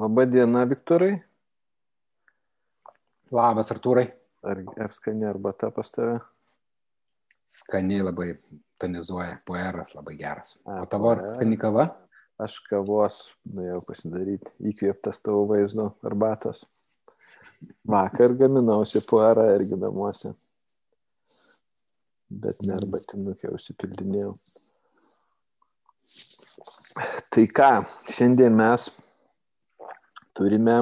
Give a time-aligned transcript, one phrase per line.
[0.00, 1.14] Labą dieną, Viktorai.
[3.30, 4.06] Labas, Artūrai.
[4.42, 6.14] Ar, ar skani arbata pas tave?
[7.50, 8.30] Skaniai labai
[8.80, 10.54] tonizuoja, pueras labai geras.
[10.64, 11.34] A, O tavo pueras.
[11.36, 11.84] skani kava?
[12.40, 13.18] Aš kavos
[13.52, 16.62] nuėjau pasidaryti, įkvėptas tavo vaizdo arbatos.
[17.84, 20.32] Vakar gaminausi puerą irgi namuose.
[22.30, 24.32] Bet ne arbatinukė užsipildinėjau.
[27.30, 27.70] Tai ką,
[28.16, 28.88] šiandien mes
[30.40, 30.78] turime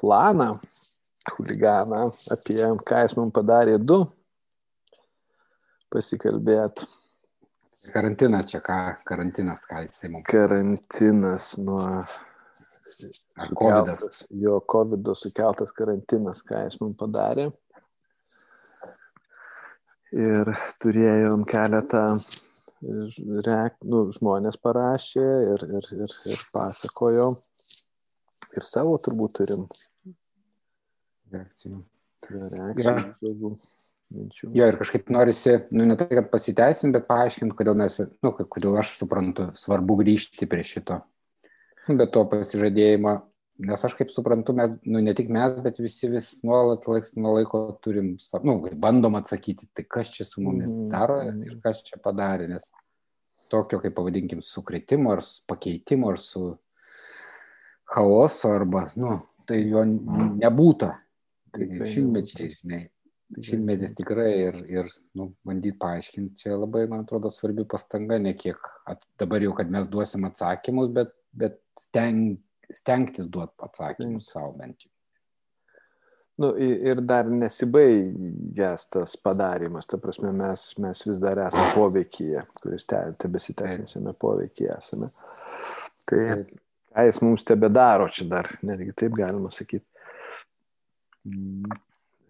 [0.00, 0.54] planą,
[1.36, 4.00] huliganą, apie ką jis mums padarė du,
[5.92, 6.88] pasikalbėti.
[7.92, 8.76] Karantinas čia ką,
[9.08, 10.26] karantinas, ką jisai mums.
[10.28, 11.84] Karantinas nuo
[13.40, 14.22] Ar Covidas.
[14.36, 17.50] Jo COVID sukeltas karantinas, ką jis mums padarė.
[20.16, 20.50] Ir
[20.82, 27.30] turėjom keletą ž- reak, nu, žmonės parašė ir, ir, ir, ir pasakojo.
[28.56, 29.66] Ir savo turbūt turim
[31.30, 31.78] Reakcijų.
[32.30, 33.50] reakcijų,
[34.10, 34.50] minčių.
[34.58, 38.78] Jo, ir kažkaip norisi, nu, ne tai, kad pasiteisim, bet paaiškinti, kodėl mes, nu, kodėl
[38.82, 41.00] aš suprantu, svarbu grįžti prie šito.
[41.88, 43.14] Bet to pasižadėjimo,
[43.70, 47.36] nes aš kaip suprantu, mes, nu, ne tik mes, bet visi vis nuolat laiks nuo
[47.38, 50.90] laiko turim, nu, bandom atsakyti, tai kas čia su mumis Mhm.
[50.92, 52.66] daro ir kas čia padarė, nes
[53.50, 56.58] tokio, kaip pavadinkim, sukretimo ar pakeitimo ar su
[57.90, 60.94] chaoso arba, nu, tai jo n- nebūta.
[61.50, 62.84] Tai Tikrai šimtmečiai, žinai.
[63.30, 68.58] Šimtmetis tikrai ir, ir nu, bandyti paaiškinti, čia labai, man atrodo, svarbi pastanga, ne kiek
[68.90, 72.40] at, dabar jau, kad mes duosim atsakymus, bet, bet steng,
[72.74, 74.90] stengtis duoti atsakymus savo bent jau.
[76.40, 82.86] Nu, ir dar nesibaigęs tas padarimas, ta prasme, mes, mes vis dar esame poveikyje, kuris
[82.88, 85.10] te- tebesitęsiančiame poveikyje esame.
[86.08, 86.22] Tai
[86.90, 89.86] ką jis mums tebe daro, čia dar netgi taip galima sakyti.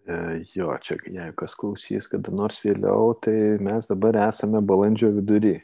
[0.07, 5.59] E, Jo, čia jeigu kas klausys, kada nors vėliau, tai mes dabar esame balandžio vidury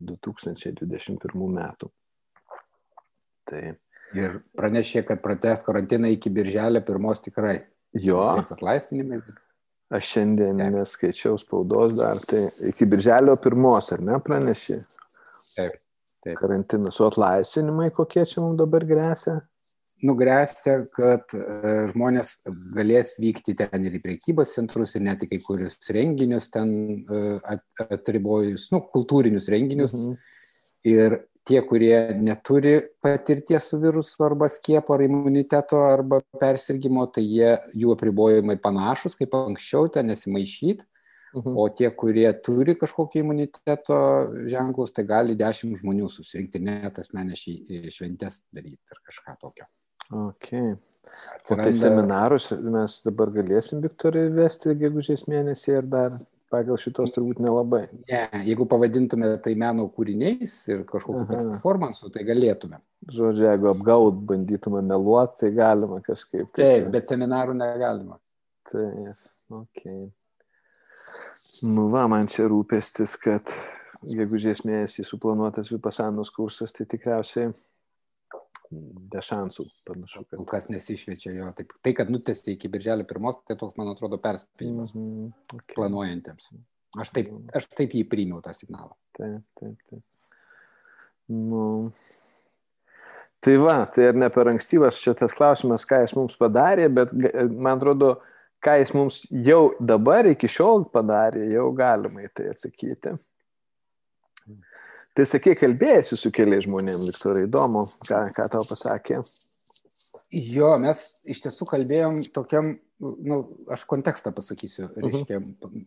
[0.00, 1.18] 2021
[1.58, 1.90] metų.
[3.50, 3.62] Tai
[4.14, 7.60] Ir pranešė, kad prates karantiną iki birželio pirmos tikrai.
[7.94, 9.22] jo, visais atlaisvinimais.
[9.90, 10.72] Aš šiandien Taip.
[10.74, 14.80] neskaičiau spaudos dar, tai iki birželio pirmos, ar ne, pranešė
[15.56, 15.78] Taip.
[16.20, 16.36] Taip.
[16.36, 19.40] karantinas, o atlaisvinimai kokie čia mums dabar grėsia?
[20.04, 21.40] Nugręsia, kad e,
[21.90, 22.38] žmonės
[22.76, 26.70] galės vykti ten ir į priekybos centrus, ir net į kai kurius renginius ten
[27.04, 29.92] e, at- atribojus, nu, kultūrinius renginius.
[29.96, 30.14] Mhm.
[30.88, 37.54] Ir tie, kurie neturi patirties su virusu arba skiepo ar imuniteto arba persirgymo, tai jie,
[37.76, 40.84] jų apribojimai panašus kaip anksčiau, ten nesimaišyti.
[41.30, 41.54] Mhm.
[41.62, 43.98] O tie, kurie turi kažkokį imuniteto
[44.50, 47.44] ženklus, tai gali dešimt žmonių susirinkti, net asmenės
[47.94, 49.68] šventės daryti ar kažką tokio.
[50.10, 50.74] Okay.
[51.50, 56.18] O tai seminarus mes dabar galėsim, Viktorai, vesti gegužės mėnesį ir dar
[56.50, 57.84] pagal šitos turbūt nelabai.
[58.10, 62.82] Ne, jeigu pavadintume tai meno kūriniais ir kažkokiu performansu, tai galėtume.
[63.06, 66.50] Žodžiu, jeigu apgaut bandytume meluoti, tai galima kažkaip.
[66.56, 68.18] tai Taip, bet seminarų negalima.
[68.72, 69.28] Taip,
[69.62, 69.86] ok.
[71.66, 73.50] Nu va, man čia rūpestis, kad
[74.06, 77.50] gegužės mėnesį suplanuotas Vipasanos kursas, tai tikriausiai
[78.70, 80.42] be šansų panašu, kad.
[80.48, 81.48] kas nesišviečia jo.
[81.58, 85.74] Taip, tai, kad nutesti iki birželio pirmos, tai toks, man atrodo, perspėjimas Mhm, okay.
[85.74, 86.52] planuojantiems.
[87.02, 88.94] Aš taip, aš taip jį priimiau tą signalą.
[89.18, 90.02] Taip, taip, taip.
[91.30, 91.90] Nu.
[93.40, 97.12] Tai va, tai ar ne per ankstyvas čia tas klausimas, ką jis mums padarė, bet
[97.48, 98.18] man atrodo,
[98.64, 103.16] ką jis mums jau dabar iki šiol padarė, jau galima į tai atsakyti.
[105.16, 109.18] Tai sakė, kalbėjasi su keliais žmonėmis, Viktorai, įdomu, ką, ką tau pasakė.
[110.30, 113.40] Jo, mes iš tiesų kalbėjom tokiam, nu,
[113.74, 114.86] aš kontekstą pasakysiu.
[114.86, 115.02] Mhm.
[115.02, 115.40] Reiškia,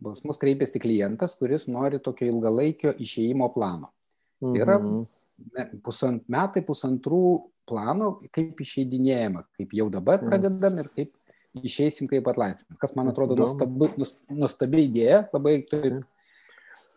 [0.03, 3.93] pas mus kreipėsi klientas, kuris nori tokio ilgalaikio išėjimo plano.
[4.43, 5.05] Yra Mhm.
[5.85, 7.23] pusant metai, pusantrų
[7.65, 10.27] plano, kaip išeidinėjama, kaip jau dabar Mhm.
[10.29, 11.13] pradedam ir kaip
[11.61, 12.77] išeisim kaip atlaisvim.
[12.81, 13.45] Kas man atrodo Įdomu.
[13.45, 16.03] nuostabu, nus- nuostabi idėja, labai taip.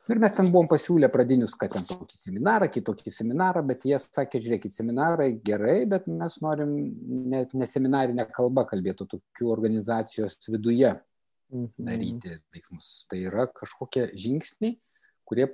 [0.09, 4.39] Ir mes ten buvom pasiūlę pradinius, kad ten tokį seminarą, kitokį seminarą, bet jie sakė,
[4.39, 6.71] žiūrėkit, seminarai gerai, bet mes norim
[7.33, 10.95] ne, ne seminarinę kalbą kalbėti, tokių organizacijos viduje
[11.53, 11.69] Mhm.
[11.79, 13.07] daryti veiksmus.
[13.11, 14.77] Tai yra kažkokie žingsniai,
[15.27, 15.49] kurie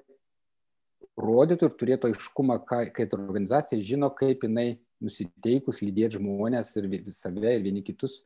[1.19, 7.57] rodytų ir turėtų aiškumą, ką- kad organizacija žino, kaip jinai nusiteikus lydėti žmonės ir save
[7.57, 8.23] ir vieni kitus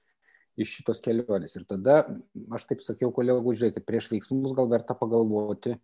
[0.56, 1.56] iš šitos kelionės.
[1.56, 2.02] Ir tada,
[2.56, 5.76] aš taip sakiau kolegų, žiūrėkit, prieš veiksmus gal verta pagalvoti,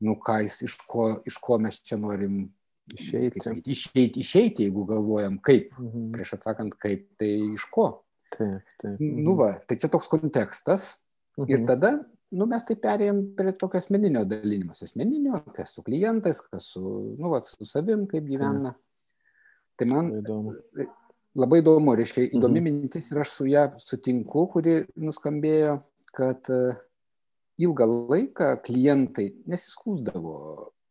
[0.00, 2.48] nu ką jis, iš ko, iš ko mes čia norim
[2.88, 3.42] Išeiti.
[3.44, 6.06] Sakyti, išeiti, išeiti, jeigu galvojam kaip, Mhm.
[6.14, 8.02] prieš atsakant kaip, tai iš ko.
[8.32, 8.96] Taip, taip.
[9.00, 10.96] Nu va, tai čia toks kontekstas.
[11.36, 11.66] Ir Mhm.
[11.66, 14.80] tada, nu, mes tai perėjom prie tokio asmeninio dalymas.
[14.82, 18.74] Asmeninio, kas su klientais, kas su, nu, va, su savim, kaip gyvena.
[19.76, 20.56] Tai man Įdomu.
[21.38, 22.64] Labai įdomu, reiškia, įdomi Mhm.
[22.82, 25.78] mintis ir aš su ją sutinku, kuri nuskambėjo,
[26.12, 26.76] kad e,
[27.58, 30.34] ilgą laiką klientai nesiskūsdavo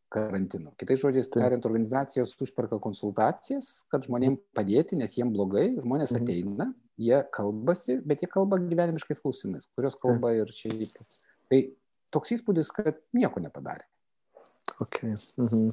[0.10, 0.72] karantinu.
[0.80, 6.24] Kitais žodžiais tariant, organizacijos užperka konsultacijas, kad žmonėms padėti, nes jiems blogai, žmonės Mhm.
[6.24, 10.96] ateina, jie kalbasi, bet jie kalba gyvenimiškais klausimais, kurios kalba ir šiaip.
[11.50, 11.60] Tai
[12.12, 13.84] toks įspūdis, kad nieko nepadarė.
[14.80, 15.16] Okay.
[15.38, 15.72] Mhm.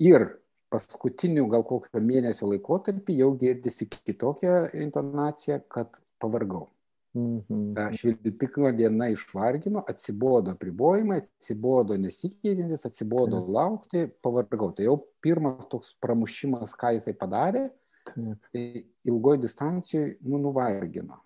[0.00, 0.38] Ir
[0.74, 6.68] paskutinių gal kokio mėnesio laikotarpį jau girdisi kitokia intonacija, kad pavargau.
[7.14, 7.74] Mhm.
[7.76, 13.52] Ta švilpiko diena išvargino, atsibodo pribojimai, atsibodo nesikeitintis, atsibodo Taip.
[13.54, 14.72] laukti, pavargau.
[14.74, 17.68] Tai jau pirmas toks pramušimas, ką jisai padarė,
[18.08, 18.48] Taip.
[18.50, 18.64] tai
[19.06, 21.20] ilgoji distancijoje nu, nuvargino.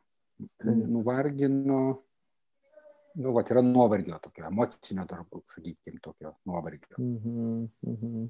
[0.60, 0.84] Taip.
[0.92, 1.80] Nuvargino,
[3.16, 7.00] nu, va, yra nuovargio tokio, emocinio, darbo, sakykime, tokio nuovargio.
[7.00, 7.64] Mhm.
[7.94, 8.28] Mhm.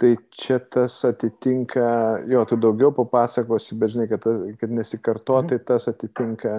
[0.00, 1.82] Tai čia tas atitinka,
[2.30, 4.24] jo, tu daugiau papasakosi, bet žinai, kad,
[4.60, 5.64] kad nesikarto, Mhm.
[5.68, 6.54] tas atitinka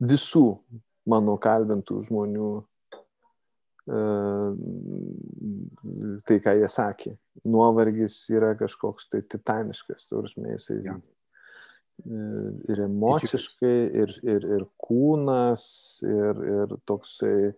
[0.00, 0.58] visų
[1.08, 2.48] mano kalbintų žmonių
[3.88, 4.00] e,
[6.24, 7.12] tai, ką jie sakė.
[7.48, 10.96] Nuovargis yra kažkoks tai titaniškas, turime jisai e,
[12.68, 15.64] ir emociškai, ir, ir, ir kūnas,
[16.04, 17.52] ir, ir toksai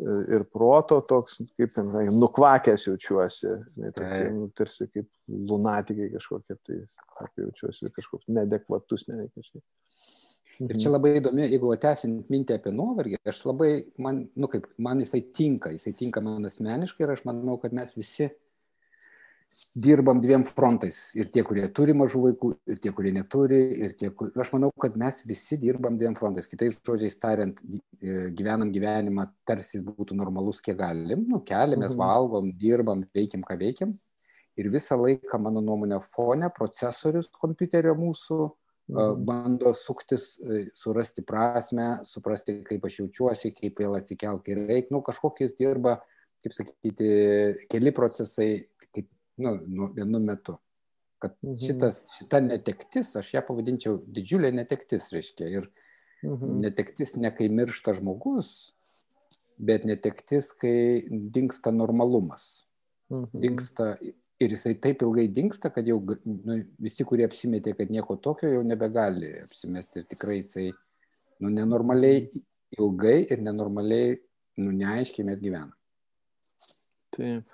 [0.00, 5.08] ir proto toks, kaip ten, nukvakęs jaučiuosi, žinai, tokie, nu, tarsi kaip
[5.50, 9.64] lunatikai kažkokie, tai sako, jaučiuosi kažkoks neadekvatus, neveikia šiaip.
[10.62, 13.70] Ir čia labai įdomi, jeigu tęsint mintį apie nuovargį, aš labai,
[14.04, 17.94] man, nu kaip, man jisai tinka, jisai tinka man asmeniškai ir aš manau, kad mes
[17.96, 18.28] visi
[19.74, 21.12] dirbam dviem frontais.
[21.18, 24.30] Ir tie, kurie turi mažų vaikų, ir tie, kurie neturi, ir tie, kur...
[24.36, 26.48] aš manau, kad mes visi dirbam dviem frontais.
[26.50, 27.58] Kitais žodžiais tariant,
[28.00, 32.00] e, gyvenam gyvenimą tarsi jis būtų normalus, kiek galim, nu, keliamės, Mhm.
[32.00, 33.92] valgom, dirbam, veikiam, ką veikiam.
[34.56, 38.52] Ir visą laiką, mano nuomonė, fone procesorius kompiuterio mūsų
[38.88, 39.24] Mhm.
[39.24, 44.90] bando suktis, e, surasti prasme, suprasti, kaip aš jaučiuosi, kaip vėl atsikelti ir reikia.
[44.90, 46.00] Nu, kažkokiais dirba,
[46.42, 49.06] kaip sakyti, keli procesai, kaip,
[49.38, 50.58] nu, nu, vienu metu.
[51.22, 51.54] Kad Mhm.
[51.56, 55.46] šitas, šita netektis, aš ją pavadinčiau didžiulė netektis, reiškia.
[55.48, 55.70] Ir
[56.24, 56.60] Mhm.
[56.60, 58.72] netektis ne kai miršta žmogus,
[59.58, 62.64] bet netektis, kai dinksta normalumas
[63.10, 63.38] Mhm.
[63.40, 63.98] dinksta
[64.40, 68.62] ir jisai taip ilgai dinksta, kad jau nu, visi, kurie apsimetė, kad nieko tokio, jau
[68.64, 70.72] nebegali apsimesti ir tikrai jisai
[71.40, 72.30] nu, nenormaliai
[72.78, 74.18] ilgai ir nenormaliai,
[74.58, 75.72] nu, neaiškiai mes gyvename.
[77.12, 77.44] Taip.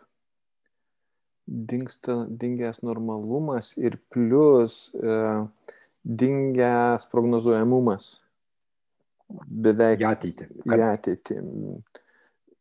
[1.49, 5.19] Dingsta, dingęs normalumas ir plus e,
[6.05, 8.19] dingęs prognozuojamumas.
[9.49, 10.49] Beveik Į ateitį.
[10.69, 11.39] į ateitį.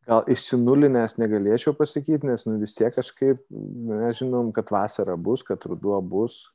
[0.07, 5.63] Gal išsinulinęs negalėčiau pasakyti, nes nu, vis tiek kažkaip mes žinom, kad vasara bus, kad
[5.67, 6.45] ruduo bus,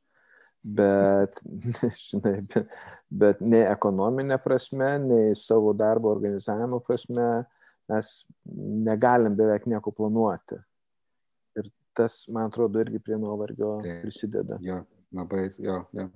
[0.63, 1.37] bet,
[2.07, 2.77] žinai, bet,
[3.13, 7.27] bet nei ekonominė prasme, nei savo darbo organizavimo prasme
[7.91, 8.13] mes
[8.89, 10.57] negalim beveik nieko planuoti.
[11.93, 14.01] Tas, man atrodo, irgi prie nuovargio Taip.
[14.01, 14.57] prisideda.
[14.61, 14.79] Jo,
[15.13, 16.09] labai, jo, jo.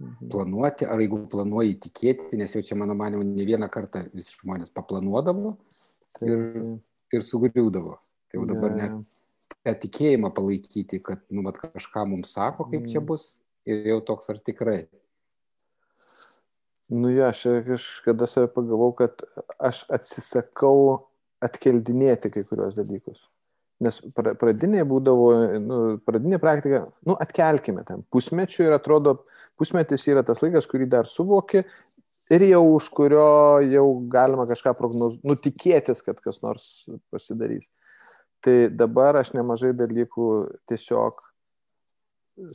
[0.00, 0.28] Mhm.
[0.30, 4.72] Planuoti, ar jeigu planuoji tikėti, nes jau čia, mano manimu, ne vieną kartą visi žmonės
[4.74, 5.56] paplanuodavo
[6.18, 6.80] Taip, ir-
[7.14, 7.94] ir sugriūdavo.
[8.30, 9.20] Tai jau dabar Jo, net
[9.64, 13.06] tą tikėjimą palaikyti, kad, nu, vat, kažką mums sako, kaip čia Mm.
[13.06, 14.88] bus, ir jau toks ar tikrai.
[16.90, 19.22] Nu jo, aš kažkada save pagavau, kad
[19.58, 21.06] aš atsisakau
[21.40, 23.22] atkeldinėti kai kurios dalykus.
[23.84, 25.28] Nes pra- pradinė būdavo,
[25.60, 29.18] nu, pradinė praktika, nu, atkelkime ten pusmečių ir atrodo,
[29.60, 31.64] pusmetis yra tas laikas, kurį dar suvoki
[32.32, 36.66] ir jau už kurio jau galima kažką prognozuoti, nutikėtis, kad kas nors
[37.12, 37.68] pasidarys.
[38.44, 40.28] Tai dabar aš nemažai dalykų
[40.68, 41.20] tiesiog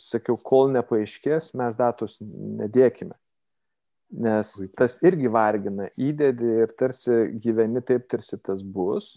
[0.02, 3.16] sakiau, kol nepaaiškės, mes datos nedėkime.
[4.10, 9.12] Nes tas irgi vargina, įdedi ir tarsi gyveni taip, tarsi tas bus,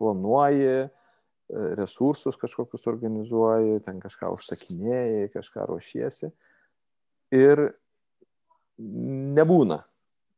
[0.00, 1.05] planuoji, e,
[1.48, 6.32] resursus kažkokius organizuoji, ten kažką užsakinėjai, kažką ruošiesi.
[7.36, 7.68] Ir
[9.36, 9.82] nebūna.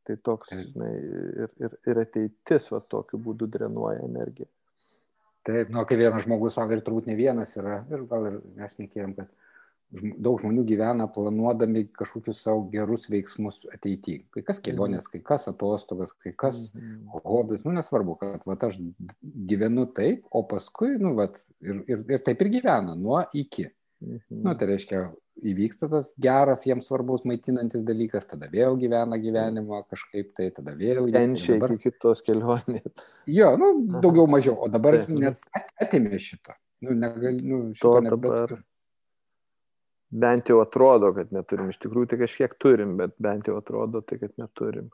[0.07, 0.93] Tai toks, žinai,
[1.43, 4.47] ir, ir, ir ateitis va tokiu būdu drenuoja energiją.
[5.45, 8.73] Taip, nu, kai vienas žmogus sako, ir turbūt ne vienas yra, ir gal ir mes
[8.79, 9.29] nekėjom, kad
[9.91, 14.25] daug žmonių gyvena planuodami kažkokius savo gerus veiksmus ateityje.
[14.35, 17.07] Kai kas kelionės, kai kas atostogas, kai kas Mhm.
[17.25, 18.77] hobis, nu nesvarbu, kad vat, aš
[19.49, 23.65] gyvenu taip, o paskui, nu, vat, ir, ir, ir taip ir gyvena, nuo iki.
[24.01, 24.43] Mhm.
[24.45, 25.09] Nu, tai reiškia,
[25.43, 31.09] įvyksta tas geras, jiems svarbus maitinantis dalykas, tada vėl gyvena gyvenimą kažkaip tai, tada vėl
[31.11, 32.91] Kenčia dabar- iki kitos kelionės.
[33.25, 36.53] Jo, nu, daugiau mažiau, o dabar net at- atėmė šitą.
[36.81, 38.63] Nu, negali, nu, To šito dabar
[40.09, 41.69] bent jau atrodo, kad neturim.
[41.73, 44.89] Iš tikrųjų, tai kažkiek turim, bet bent jau atrodo tai, kad neturim.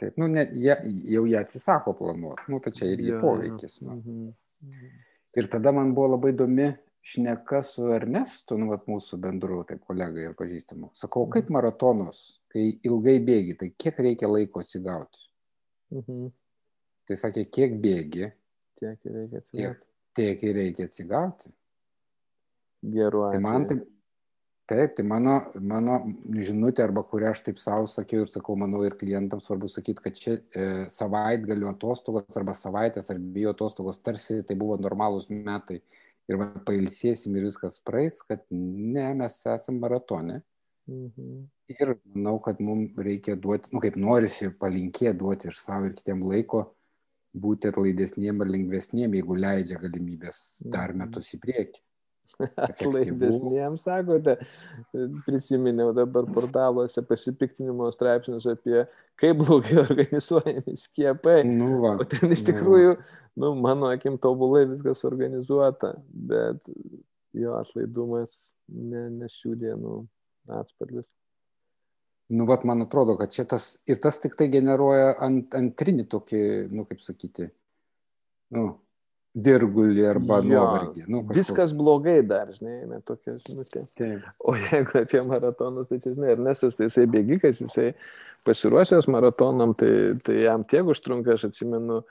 [0.00, 0.74] Taip, nu, net, jie,
[1.12, 3.80] jau jie atsisako planuoti, nu, tai čia irgi Jo, poveikis.
[3.84, 3.98] Nu.
[4.00, 4.88] Mhm.
[5.36, 6.70] Ir tada man buvo labai įdomi
[7.02, 10.90] šneka su Ernestu, nu, vat, mūsų bendru, taip, kolega ir pažįstamu.
[10.96, 12.22] Sakau, kaip maratonas,
[12.52, 15.26] kai ilgai bėgi, tai kiek reikia laiko atsigauti?
[15.92, 16.30] Mhm.
[17.08, 18.30] Tai sakė, kiek bėgi,
[18.82, 19.86] Tiek ir reikia tiek, atsitikti.
[20.18, 21.50] tiek ir reikia atsigauti.
[22.92, 23.82] Geru Tai man taip,
[24.70, 25.98] taip, tai mano, mano
[26.36, 30.16] žinutė, arba kurią aš taip savo sakiau ir sakau, manau, ir klientams svarbu sakyti, kad
[30.18, 35.80] čia e, savaitgalių atostogos arba savaitės ar dviejų atostogos tarsi tai buvo normalūs metai
[36.30, 40.42] ir va, pailsėsim ir viskas praeis, kad ne, mes esame maratone.
[40.90, 41.42] Mhm.
[41.72, 46.24] Ir manau, kad mums reikia duoti, nu kaip norisi palinkėti duoti ir savo ir kitiem
[46.26, 46.64] laiko
[47.32, 50.98] būti atlaidesniem ar lengvesniem, jeigu leidžia galimybės dar Mhm.
[50.98, 51.80] metus į priekį.
[52.40, 54.36] Atlaidesniems, sakote,
[55.26, 58.84] prisiminiau dabar portaluose pasipiktinimo straipsnius apie
[59.20, 61.42] kaip blogai organizuojami skiepai.
[61.48, 62.48] Nu, va, O ten iš nu.
[62.50, 62.96] tikrųjų,
[63.42, 66.62] nu, mano akim tobulai viskas organizuota, bet
[67.36, 69.96] jo atlaidumas ne, ne šių dienų
[70.60, 71.08] atspalvis.
[72.32, 76.42] Nu, vat, man atrodo, kad čia tas ir tas tik tai generuoja ant, antrinį tokį,
[76.72, 77.50] nu, kaip sakyti,
[78.56, 78.68] nu,
[79.32, 81.04] dirgulį arba Jo, nuovargį.
[81.06, 81.38] Nu, kažkokį.
[81.38, 83.84] Viskas blogai dar, žinai, ne tokia žinutė.
[84.44, 87.92] O jeigu apie maratonus, tai čia, žinai, Ernestas, tai jisai bėgikas, jisai
[88.46, 92.02] pasiruošęs maratonam, tai, tai jam tiek užtrunka, aš atsimenu,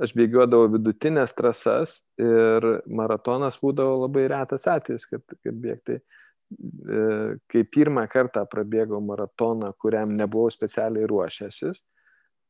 [0.00, 5.98] aš bėgiodavau vidutinės trasas ir maratonas būdavo labai retas atvejis, kad, kad bėgti.
[7.50, 11.78] Kai pirmą kartą prabėgau maratoną, kuriam nebuvau specialiai ruošęsis,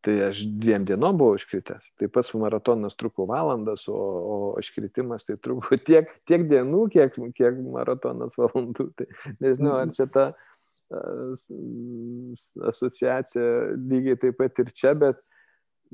[0.04, 1.90] tai aš dviem dienom buvau iškritęs.
[2.00, 7.60] Tai pats maratonas truko valandas, o, o iškritimas tai truko tiek, tiek dienų, kiek, kiek
[7.66, 8.90] maratonas valandų.
[8.96, 9.10] Tai
[9.42, 10.30] nežinau, ar čia ta
[12.66, 15.20] asociacija lygiai taip pat ir čia, bet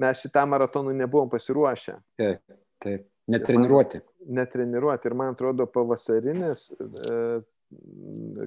[0.01, 1.99] mes šitą maratonų nebuvom pasiruošę.
[2.21, 2.41] Taip,
[2.85, 3.05] taip.
[3.33, 4.01] Netreniruoti.
[4.39, 5.09] Netreniruoti.
[5.09, 7.17] Ir man atrodo, pavasarinis e,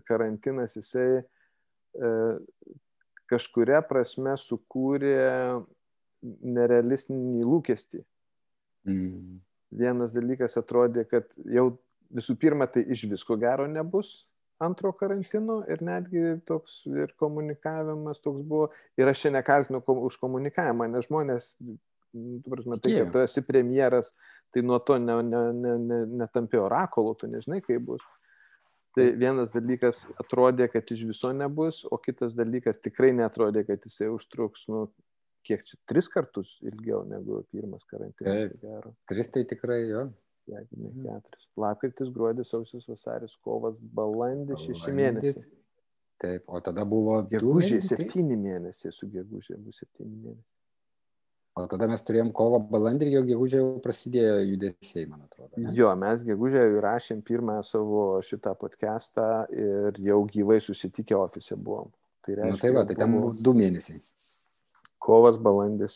[0.08, 2.12] karantinas jisai e,
[3.30, 5.20] kažkuria prasme sukūrė
[6.24, 8.02] nerealistinį lūkestį.
[8.90, 9.38] Mm.
[9.80, 11.72] Vienas dalykas atrodė, kad jau
[12.10, 14.24] visų pirma, tai iš visko gero nebus
[14.60, 18.70] antro karantino ir netgi toks ir komunikavimas toks buvo.
[19.00, 21.78] Ir aš čia nekaltinu kom- už komunikavimą, nes žmonės, nu,
[22.44, 24.12] tu prasme, tai, kad tu esi premjeras,
[24.54, 28.04] tai nuo to ne, ne, ne, ne, netampi orakulu, tu nežinai, kaip bus.
[28.98, 34.10] Tai vienas dalykas atrodė, kad iš viso nebus, o kitas dalykas tikrai netrodė, kad jisai
[34.10, 34.88] užtruks, nu,
[35.46, 38.56] kiek čia, tris kartus ilgiau negu pirmas karantinas.
[38.64, 40.08] Gero Tris tai tikrai jo.
[40.50, 41.48] jeigu ne keturis.
[41.62, 45.48] Lapkritis, gruodis, sausis, vasaris, kovas, balandis, šeši mėnesiai.
[46.20, 50.59] Taip, o tada buvo Gegužė, septyni mėnesiai, su gegužė bus septyni mėnesiai.
[51.60, 55.52] O tada mes turėjom kovo balandį ir jau gegužė jau prasidėjo judesiai, man atrodo.
[55.60, 55.74] ne?
[55.76, 61.90] Jo, mes gegužė įrašėm pirmą savo šitą podcastą ir jau gyvai susitikę ofise buvom.
[62.24, 64.00] Tai Nu, reiškia, tai va, tai ten buvo du mėnesiai.
[65.00, 65.96] kovas, balandis,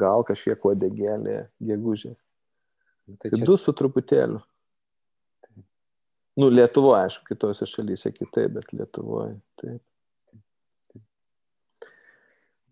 [0.00, 2.14] gal kažkiek uodegėlė, gegužė.
[3.06, 4.40] Nu, Tai Tai čia du su truputėliu.
[6.40, 9.34] Nu, Lietuvoje, aišku, kitose šalyse kitaip, bet Lietuvoje.
[9.60, 9.82] Taip.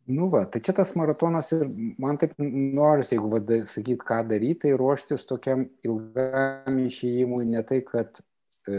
[0.09, 1.67] Nu va, tai čia tas maratonas ir
[2.01, 7.83] man taip norisi, jeigu vada, sakyt, ką daryti, tai ruoštis tokiam ilgam išėjimui, ne tai,
[7.85, 8.21] kad,
[8.65, 8.79] e,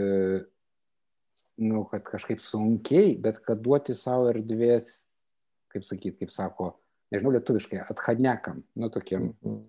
[1.62, 5.04] nu, kad kažkaip sunkiai, bet kad duoti savo erdvės,
[5.70, 6.72] kaip sakyt, kaip sako,
[7.14, 9.60] nežinau, lietuviškai, atchadnekam, nu, tokiem, Mhm.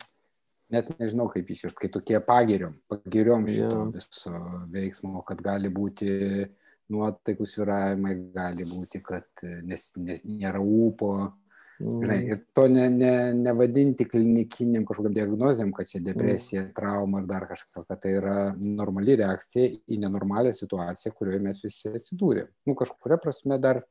[0.72, 3.92] net nežinau kaip išsiųsti, kai tokie pagiriom, pagiriom šito Jo.
[3.92, 4.32] viso
[4.72, 6.48] veiksmo, kad gali būti
[6.90, 11.34] nuotaikų sviravimai, gali būti, kad e, nes, nes, nėra ūpo,
[11.82, 17.48] Žinai, ir to ne, ne, nevadinti klinikiniam kažkokiam diagnozėm, kad čia depresija, trauma ar dar
[17.50, 22.52] kažką, kad tai yra normali reakcija į nenormalią situaciją, kurioje mes visi atsidūrėm.
[22.70, 23.82] Nu, kažkuria prasme dar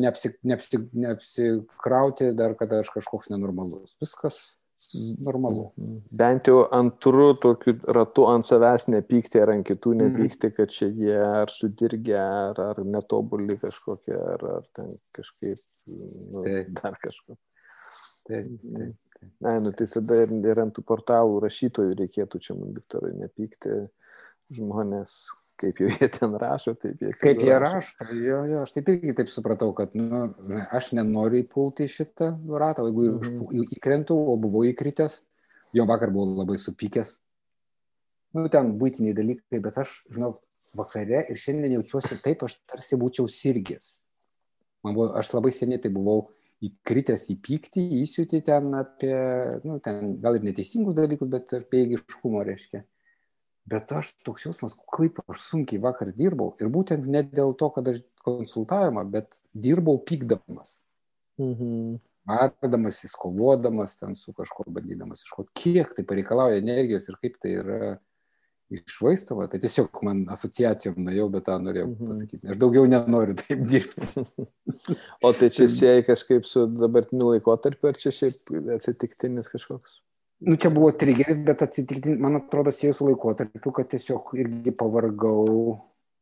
[0.00, 3.96] neapsi, neapsi, neapsikrauti dar, kad aš kažkoks nenormalus.
[4.02, 4.40] Viskas
[5.24, 5.72] normalu.
[5.76, 6.00] Mhm.
[6.18, 10.02] Bent jau antru tokiu ratu ant savęs nepykti ar ant kitų Mhm.
[10.02, 16.42] nepykti, kad čia jie ar sudirgę, ar, ar netobuli kažkokie, ar, ar ten kažkaip, nu,
[16.44, 16.74] Taip.
[16.82, 17.36] dar kažko.
[18.28, 18.94] Taip, taip.
[19.40, 23.88] Na, nu tai tada ir, ir ant tų portalų rašytojų reikėtų čia man, Viktorai, nepykti
[24.52, 25.14] žmonės,
[25.60, 27.12] kaip jau jie ten rašo, taip jie.
[27.20, 30.26] Kaip jie rašo, jo, jo, aš taip irgi taip supratau, kad nu,
[30.74, 32.30] aš nenoriu įpulti į šitą
[32.60, 33.06] ratą, jeigu
[33.50, 35.20] į- įkrentu, o buvau įkritęs,
[35.76, 37.16] jo vakar buvau labai supykęs.
[38.34, 40.32] Nu, ten būtiniai dalykai, bet aš, žinau,
[40.74, 44.00] vakare ir šiandien jaučiuosi taip, aš tarsi būčiau sirgęs.
[44.84, 46.26] Man buvo, aš labai seniai tai buvau
[46.64, 49.14] įkritęs į pyktį, įsiūtį ten apie,
[49.64, 52.82] nu, ten gal ir neteisingus dalykus, bet apie eigiškumo reiškia.
[53.66, 56.50] Bet aš toks jausmas, kaip aš sunkiai vakar dirbau.
[56.60, 60.82] Ir būtent ne dėl to, kad aš konsultavimą, bet dirbau pykdamas.
[61.40, 61.96] Mhm.
[62.28, 67.80] Ardamas, įskovodamas, ten su kažkuo bandydamas iškoti, kiek tai pareikalauja energijos ir kaip tai yra
[68.72, 69.44] išvaistoma.
[69.52, 72.08] Tai tiesiog man asociacijom nuėjau, bet tą norėjau Mhm.
[72.12, 72.48] pasakyti.
[72.50, 74.08] Aš daugiau nenoriu taip dirbti.
[75.24, 80.00] O tai čia sieja kažkaip su dabartiniu laikotarpiu, ar čia šiaip atsitiktinis kažkoks?
[80.44, 85.46] Nu, čia buvo trigeris, bet atsitikti, man atrodo, sieju su laikotarpiu, kad tiesiog irgi pavargau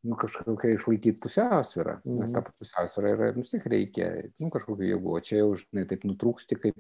[0.02, 1.98] nu, kažkokią išlaikyti pusiausvyrą.
[2.04, 2.18] Mhm.
[2.20, 4.10] Nes ta pusiausvyrą yra, nu, tik reikia,
[4.40, 5.16] nu, kažkokiu jėgu.
[5.16, 6.78] O čia jau, žinai, taip nutrūksti kaip,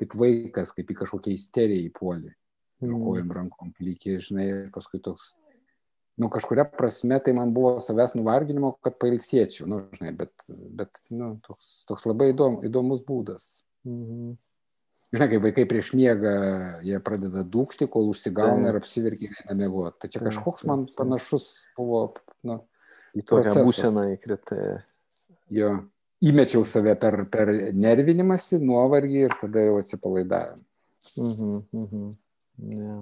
[0.00, 2.32] kaip vaikas, kaip į kažkokią isteriją įpuolį.
[2.84, 3.02] Ir Mhm.
[3.04, 5.34] kojom rankom plykiai, žinai, ir paskui toks,
[6.18, 11.38] nu, kažkuria prasme tai man buvo savęs nuvarginimo, kad pailsėčiau, nu, žinai, bet, bet nu,
[11.46, 13.64] toks, toks labai įdom, įdomus būdas.
[13.84, 14.36] Mhm.
[15.14, 16.34] Žinai, kai vaikai prieš miegą,
[16.82, 20.00] jie pradeda dūkti, kol užsigauna ir apsiverkia ir eina miegoti.
[20.02, 21.46] Tai čia kažkoks man panašus
[21.78, 22.06] buvo,
[22.46, 22.60] nu,
[23.14, 24.82] Į tokią būseną įkritai.
[25.54, 25.70] jo,
[26.24, 30.64] įmečiau save per, per nervinimąsi, nuovargį ir tada jau atsipalaidavimą.
[31.20, 32.10] Mhm, mhm.
[32.74, 32.98] Ja.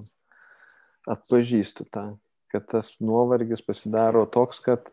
[1.17, 2.05] Atpažįstu tą,
[2.53, 4.91] kad tas nuovargis pasidaro toks, kad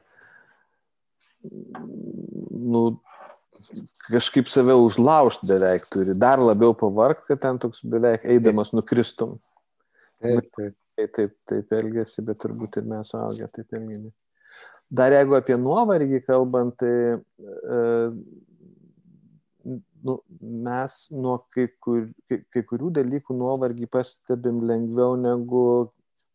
[1.43, 2.83] nu,
[4.09, 9.37] kažkaip save užlaužti beveik turi, dar labiau pavargti, kad ten toks beveik eidamas nukristum.
[10.19, 10.75] Taip, taip.
[10.99, 14.11] Tai taip, taip elgesi, bet turbūt ir mes suaugę taip elgiamės.
[14.91, 17.77] Dar jeigu apie nuovargį kalbant, tai e,
[20.03, 20.15] nu,
[20.65, 25.63] mes nuo kai, kur, kai, kai kurių dalykų nuovargį pastebim lengviau negu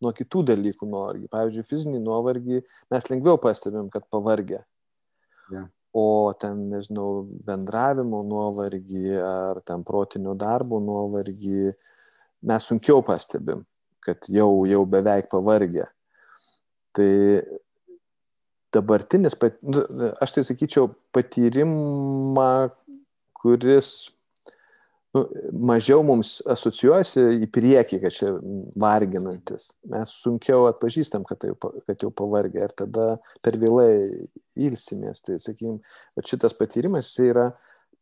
[0.01, 1.29] nuo kitų dalykų nuovargį.
[1.35, 2.63] Pavyzdžiui, fizinį nuovargį
[2.95, 4.63] mes lengviau pastebim, kad pavargę.
[5.53, 5.67] Ja.
[5.95, 11.71] O ten, nežinau, bendravimo nuovargį ar ten protinio darbo nuovargį
[12.45, 13.63] mes sunkiau pastebim,
[14.03, 15.87] kad jau, jau beveik pavargę.
[16.95, 17.13] Tai
[18.75, 19.85] dabartinis, nu,
[20.23, 22.51] aš tai sakyčiau, patyrimą,
[23.39, 23.95] kuris
[25.15, 25.23] nu,
[25.71, 28.33] mažiau mums asocijuosi į priekį, kad čia
[28.81, 29.69] varginantis.
[29.91, 31.53] Mes sunkiau atpažįstam, kad, tai,
[31.87, 33.07] kad jau pavargę ir tada
[33.45, 34.27] per vėlai
[34.59, 35.23] ilsimės.
[35.25, 35.79] Tai, sakykime,
[36.27, 37.53] šitas patyrimas yra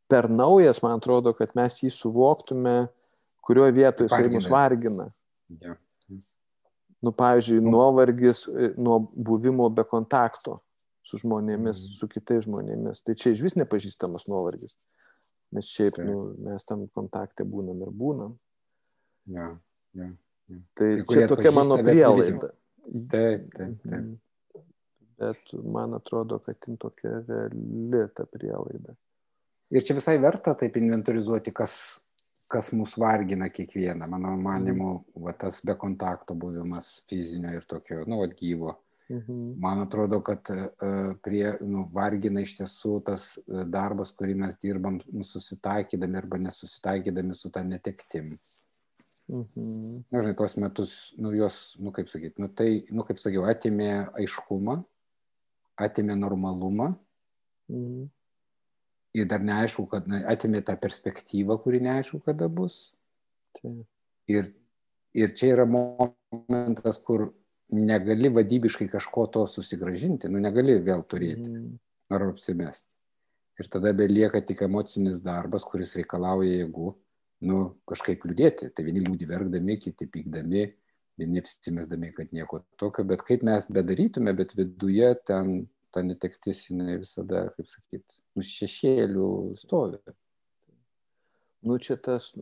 [0.09, 2.89] per naujas, man atrodo, kad mes jį suvoktume,
[3.43, 5.09] kurioje vietoje jisai mus vargina.
[5.61, 5.77] Ja.
[7.03, 7.71] Nu, pavyzdžiui, Nu.
[7.75, 10.61] nuovargis e, nuo buvimo be kontakto
[11.03, 11.97] su žmonėmis, Mhm.
[11.99, 13.01] su kitais žmonėmis.
[13.03, 14.77] Tai čia iš vis nepažįstamas nuovargis.
[15.53, 16.09] Nes šiaip Taip.
[16.09, 18.37] nu, mes tam kontakte būnam ir būnam.
[19.29, 19.53] Ja.
[19.99, 20.09] Ja.
[20.77, 22.53] Tai Kai kurie čia tokia mano prielaida.
[22.83, 23.89] Taip, taip, taip.
[23.89, 24.15] Mhm.
[25.23, 28.97] Bet man atrodo, kad jin tokia reali ta prielaida.
[29.73, 31.75] Ir čia visai verta taip inventorizuoti, kas,
[32.51, 34.09] kas mus vargina kiekvieną.
[34.11, 34.91] Mano manimu,
[35.25, 38.75] va, tas be kontakto buvimas fizinio ir tokio, nu, vat, gyvo.
[39.13, 39.61] Mhm.
[39.61, 40.69] Man atrodo, kad e,
[41.23, 47.37] prie, nu, vargina iš tiesų tas e, darbas, kurį mes dirbam, nu, susitaikydami arba nesusitaikydami
[47.37, 48.31] su tą netektim.
[49.29, 49.67] Mhm.
[50.11, 53.91] Na, žinai, tuos metus, nu, juos, nu, kaip sakyti, nu, tai, nu, kaip sakiau, atimė
[54.23, 54.81] aiškumą,
[55.81, 56.95] atimė normalumą
[57.73, 58.09] Mhm.
[59.15, 62.93] ir dar neaišku, kad na, atimė tą perspektyvą, kuri neaišku, kada bus.
[63.61, 63.85] Taip.
[64.29, 64.51] Ir,
[65.15, 67.31] ir čia yra momentas, kur
[67.73, 71.79] negali vadybiškai kažko to susigražinti, nu negali vėl turėti Mhm.
[72.11, 72.91] ar apsimesti.
[73.61, 76.95] Ir tada belieka tik emocinis darbas, kuris reikalauja jėgų,
[77.43, 78.73] nu kažkaip liūdėti.
[78.75, 80.73] Tai vieni liūdį verkdami, kiti pykdami,
[81.19, 86.97] vieni apsimesdami, kad nieko tokio, bet kaip mes bedarytume, bet viduje ten ta netektis, jinai
[86.99, 89.99] visada, kaip sakyti, nu šešėlių stovi.
[91.63, 92.41] Nu, čia tas e,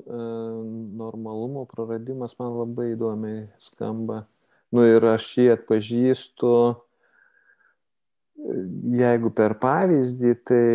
[0.97, 4.23] normalumo praradimas man labai įdomiai skamba.
[4.71, 6.55] Nu ir aš jį atpažįstu,
[9.01, 10.67] jeigu per pavyzdį, tai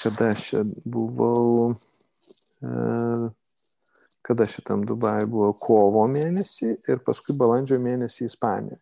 [0.00, 1.74] kada aš čia buvau,
[2.62, 2.72] e,
[4.22, 8.78] kada šitam Dubai buvo kovo mėnesį ir paskui balandžio mėnesį Ispanija.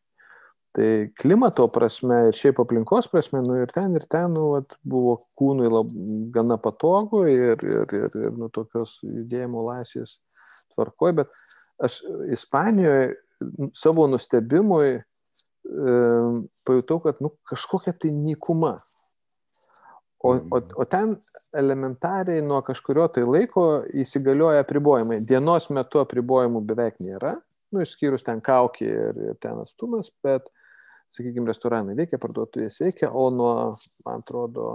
[0.76, 5.16] Tai klimato prasme ir šiaip aplinkos prasme, nu ir ten, ir ten, nu, at, buvo
[5.38, 5.90] kūnui lab,
[6.30, 10.20] gana patogu ir, ir, ir, ir nu, tokios judėjimo laisvės
[10.76, 11.34] tvarkoj, bet
[11.82, 11.98] aš
[12.36, 13.16] Ispanijoje
[13.76, 15.02] savo nustebimui e,
[16.66, 18.78] pajutau, kad nu, kažkokia tai nikuma.
[20.20, 21.14] O, o, o ten
[21.56, 23.66] elementariai nuo kažkurio tai laiko
[24.02, 25.22] įsigalioja apribojimai.
[25.24, 27.38] Dienos metu apribojimų beveik nėra,
[27.72, 30.50] nu, išskyrus ten kaukį ir, ir ten atstumas, bet,
[31.16, 33.54] sakykime, restoranai veikia, parduotuvės veikia, o nuo,
[34.04, 34.66] man atrodo,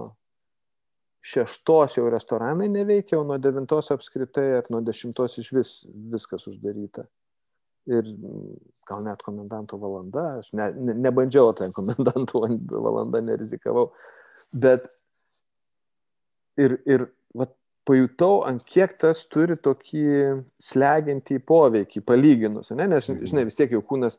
[1.26, 5.72] šeštos jau restoranai neveikia, o nuo devintos apskritai ar nuo dešimtos iš vis
[6.14, 7.08] viskas uždaryta.
[7.86, 8.08] Ir
[8.90, 13.92] gal net komendanto valanda, aš ne, ne, nebandžiau ten komendanto valandą, nerizikavau,
[14.54, 14.88] bet
[16.62, 17.54] ir, ir vat,
[17.86, 20.06] pajutau, ant kiek tas turi tokį
[20.62, 22.88] slegiantį poveikį, palyginus, ne?
[22.90, 23.28] nes, mhm.
[23.30, 24.18] žinai, vis tiek jau kūnas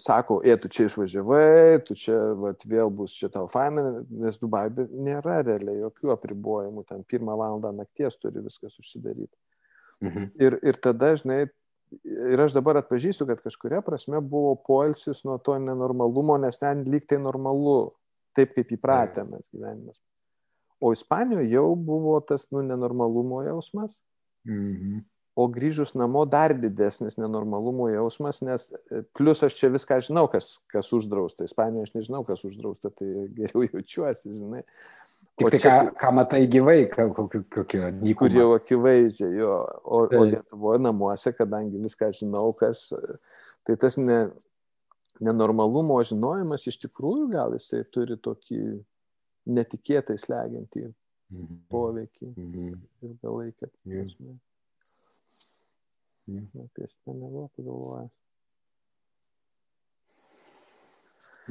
[0.00, 4.66] sako, e, tu čia išvažiavai, tu čia vat, vėl bus čia tau faina, nes Dubai
[4.72, 9.36] nėra realiai jokių apribojimų, ten pirmą valandą nakties turi viskas užsidaryti.
[10.04, 10.30] Mhm.
[10.40, 11.44] Ir, ir tada, žinai,
[12.04, 17.06] ir aš dabar atpažįstu, kad kažkuria prasme buvo poilsis nuo to nenormalumo, nes ten lyg
[17.10, 17.92] tai normalu,
[18.36, 19.98] taip kaip įpratę mes gyvenimas.
[20.84, 24.00] O Ispanijoje jau buvo tas nu, nenormalumo jausmas.
[24.48, 25.04] Mhm.
[25.34, 30.60] O grįžus namo dar didesnis nenormalumo jausmas, nes e, plus aš čia viską žinau, kas,
[30.70, 31.48] kas uždrausta.
[31.48, 34.62] Ispanijoje aš nežinau, kas uždrausta, tai geriau jaučiuosi, žinai.
[35.34, 37.40] Tik tai, čia, ką, ką matai gyvai, kokio,
[37.90, 38.14] nykumo.
[38.20, 39.54] Kur jau akivaizdžiai, jo.
[39.82, 40.20] O, tai.
[40.20, 42.84] o Lietuvoje namuose, kadangi viską žinau, kas,
[43.66, 44.20] tai tas ne,
[45.22, 48.60] nenormalumo žinojimas iš tikrųjų gal jisai turi tokį
[49.54, 51.62] netikėtai slegiantį mhm.
[51.72, 52.74] poveikį mhm.
[53.10, 54.36] ilgalaikę prasme.
[56.30, 56.62] Mhm.
[56.64, 58.12] Apie šitą nebuvau pagalvojęs.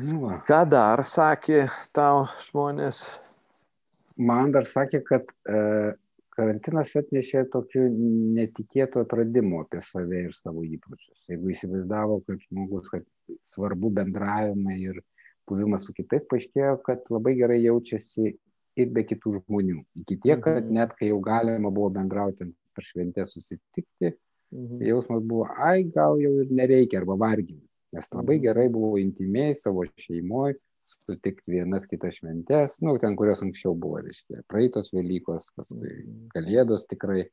[0.01, 0.39] Nu va.
[0.47, 3.03] Ką dar sakė tau žmonės?
[4.17, 5.59] Man dar sakė, kad e,
[6.35, 7.87] karantinas atnešė tokių
[8.37, 11.25] netikėtų atradimų apie save ir savo įpročius.
[11.29, 13.05] Jeigu įsivaizdavo, kad žmogus, kad
[13.49, 15.01] svarbu bendravimai ir
[15.49, 18.33] buvimas su kitais, paaiškėjo, kad labai gerai jaučiasi
[18.79, 19.81] ir be kitų žmonių.
[20.03, 20.73] Iki tiek, kad mhm.
[20.79, 24.13] net kai jau galima buvo bendrauti per šventę susitikti,
[24.53, 24.81] mhm.
[24.89, 27.65] jausmas buvo, ai, gal jau ir nereikia arba varginti.
[27.93, 28.45] Nes labai mhm.
[28.47, 34.43] gerai buvo intimiai savo šeimoje, sutikti vienas kitas šventės, nu, ten, kurios anksčiau buvo, reiškia,
[34.51, 36.27] praeitos Velykos, paskui mhm.
[36.35, 37.25] Kalėdos tikrai.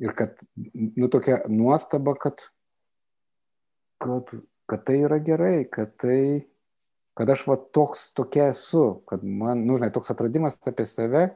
[0.00, 2.46] Ir kad, nu, tokia nuostaba, kad,
[4.00, 4.32] kad,
[4.70, 6.20] kad tai yra gerai, kad tai
[7.20, 11.26] kad aš va toks tokia esu, kad man, nu, žinai, toks atradimas apie save,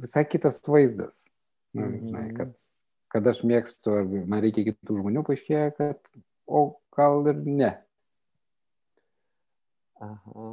[0.00, 1.26] visai kitas vaizdas.
[1.76, 2.36] Nu, žinai, mhm.
[2.38, 2.54] kad,
[3.12, 6.12] kad aš mėgstu, ar man reikia kitų žmonių, paaiškėja, kad,
[6.48, 6.64] o
[6.96, 7.74] gal ir ne.
[10.02, 10.48] Aha.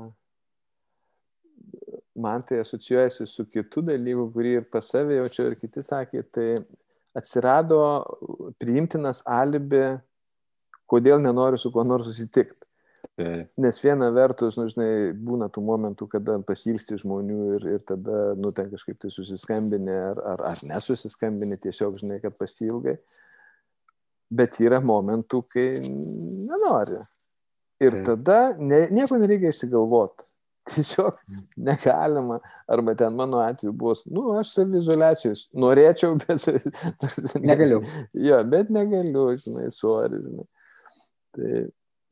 [2.19, 6.47] Man tai asocijuojasi su kitu dalyku, kurį ir pas save jaučiu, ir kiti sakė, tai
[7.17, 7.79] atsirado
[8.61, 9.83] priimtinas alibi,
[10.89, 12.65] kodėl nenoriu su kuo nors susitikti.
[13.59, 18.51] Nes viena vertus, nu, žinai, būna tų momentų, kada pasilgsti žmonių ir, ir tada, nu,
[18.55, 22.97] ten kažkaip tai susiskambini ar, ar, ar nesusiskambini, tiesiog, žinai, kad pasilgai.
[24.29, 26.99] Bet yra momentų, kai nenori.
[27.79, 30.27] Ir tada ne, nieko nereikia išsigalvoti.
[30.69, 31.17] Tiesiog
[31.57, 32.39] negalima.
[32.69, 36.45] Arba ten mano atveju buvo, nu, aš savizolacijos norėčiau, bet...
[37.41, 37.81] Negaliu.
[38.13, 40.47] jo, bet negaliu, žinai, suori, žinai.
[41.35, 41.67] Tai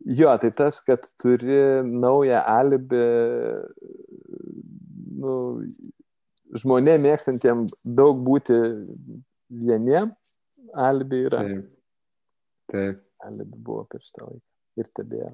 [0.05, 2.99] Jo, tai tas, kad turi naują alibi,
[5.17, 5.31] nu,
[6.61, 7.63] žmonė mėgstantiem
[7.97, 8.59] daug būti
[9.49, 10.13] vieniem,
[10.77, 11.41] alibi yra.
[11.47, 11.65] Taip.
[12.71, 13.01] Taip.
[13.25, 14.45] Alibi buvo per šitą laiką
[14.77, 15.31] ir tebėra.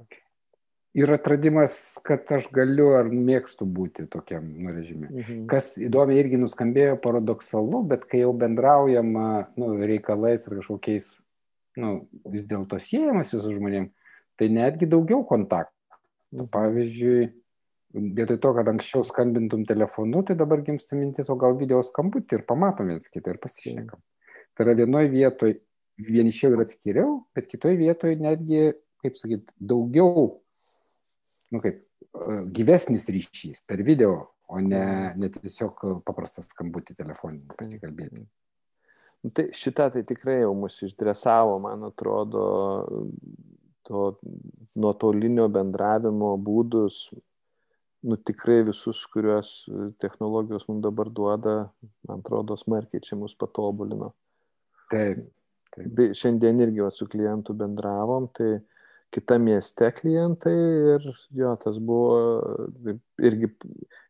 [0.94, 1.76] Ir atradimas,
[2.06, 5.10] kad aš galiu ar mėgstu būti tokiam nu, režime.
[5.10, 5.46] Mhm.
[5.50, 11.08] Kas įdomiai irgi nuskambėjo paradoksalu, bet kai jau bendraujama nu, reikalais ar kažkokiais,
[11.82, 11.96] nu,
[12.30, 13.90] vis dėlto siejamasi su žmonėmis,
[14.38, 15.98] tai netgi daugiau kontaktų.
[16.34, 17.26] Nu, pavyzdžiui,
[17.94, 22.46] vietoj to, kad anksčiau skambintum telefonu, tai dabar gimsta mintis, o gal video skambutį ir
[22.50, 24.02] pamatom viens kitą ir pasišnekam.
[24.54, 25.60] Tai yra vienoje vietoje
[26.02, 28.72] vienišiau ir atskiriau, bet kitoje vietoje netgi,
[29.04, 30.30] kaip sakyt, daugiau,
[31.54, 34.16] nu kaip, e, gyvesnis ryšys per video,
[34.48, 34.86] o ne,
[35.20, 38.26] ne tiesiog paprastas skambutį telefoninį pasikalbėti.
[39.24, 42.48] Nu, tai šitą tai tikrai jau mus išdresavo, man atrodo,
[43.88, 44.02] to
[44.80, 47.06] nuotolinio bendravimo būdus,
[48.04, 49.54] nu tikrai visus, kuriuos
[50.04, 51.56] technologijos mums dabar duoda,
[52.08, 54.12] man atrodo, smarkiai čia mus patobulino.
[54.92, 55.24] Taip,
[55.74, 58.60] Tai šiandien irgi su klientu bendravom, tai
[59.14, 60.54] kita mieste klientai
[60.96, 61.06] ir
[61.38, 62.18] jo, tas buvo
[63.22, 63.50] irgi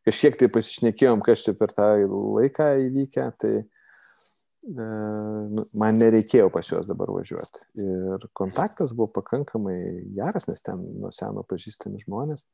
[0.08, 3.66] kažkiek tai pasišnekėjom, kas čia per tą laiką įvykę, tai e,
[4.74, 7.66] nu, man nereikėjo pas juos dabar važiuoti.
[7.84, 9.78] Ir kontaktas buvo pakankamai
[10.16, 12.46] geras, nes ten nuo seno pažįstami žmonės.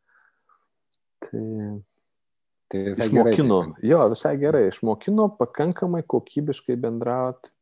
[1.30, 1.46] Tai,
[2.72, 7.54] tai išmokino, gerai, jo, visai gerai, išmokino pakankamai kokybiškai bendrauti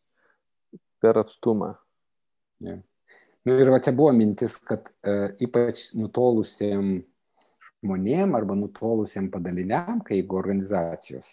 [1.02, 1.76] per atstumą.
[2.64, 2.82] Yeah.
[3.48, 5.14] Nu, ir va čia buvo mintis, kad e,
[5.46, 6.98] ypač nutolusiem
[7.68, 11.30] žmonėm arba nutolusiem padaliniam, kaip organizacijos,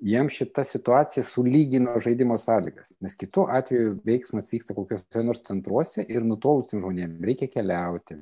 [0.00, 6.24] jiems šita situacija sulygino žaidimo sąlygas, nes kitu atveju veiksmas vyksta kokiuose nors centruose ir
[6.24, 8.16] nutolusiem žmonėm reikia keliauti.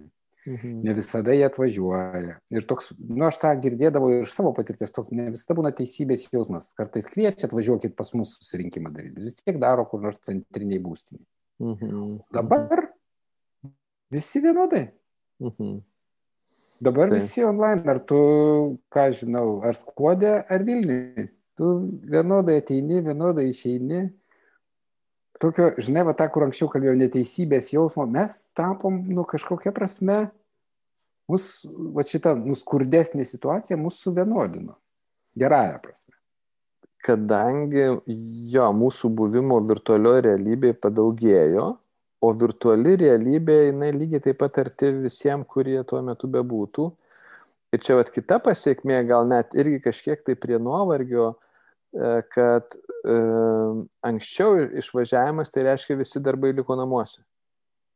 [0.45, 0.73] Mhm.
[0.85, 2.35] Ne visada jie atvažiuoja.
[2.53, 6.73] Ir toks, nu aš tą girdėdavau iš savo patirties, toks ne visada būna teisybės jausmas.
[6.77, 11.25] Kartais kviečia atvažiuokit pas mus susirinkimą daryti, vis tiek daro kur nors centriniai būstiniai.
[11.63, 12.19] Mhm.
[12.35, 12.91] Dabar
[14.15, 14.87] Visi vienodai.
[15.43, 15.81] Mhm.
[16.85, 17.19] Dabar tai.
[17.19, 18.19] visi online, ar tu,
[18.93, 21.29] ką žinau, ar skuodė, ar Vilniui.
[21.55, 21.71] Tu
[22.11, 24.09] vienodai ateini, vienodai išeini.
[25.41, 30.19] Tokio, žinai, va tą, kur anksčiau kalbėjau, neteisybės jausmo, mes tapom, nu, kažkokia prasme,
[31.31, 34.77] mūsų, va šita nuskurdesnė situacija mūsų suvienodino.
[35.39, 36.15] Gerąją prasme.
[37.05, 37.87] Kadangi
[38.55, 41.67] jo, mūsų buvimo virtualioje realybėje padaugėjo,
[42.23, 46.87] o virtuali realybė, jinai lygiai taip pat arti visiems, kurie tuo metu bebūtų.
[47.75, 51.33] Ir čia vat kita pasiekmė, gal net irgi kažkiek tai prie nuovargio,
[51.91, 53.17] e, kad e,
[54.07, 57.25] anksčiau išvažiavimas tai reiškia visi darbai liko namuose.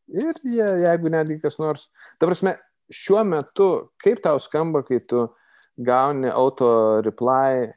[0.09, 1.87] Ir jie, jeigu netgi kas nors,
[2.18, 2.57] ta prasme,
[2.90, 3.68] šiuo metu,
[4.02, 5.28] kaip tau skamba, kai tu
[5.78, 7.68] gauni auto reply,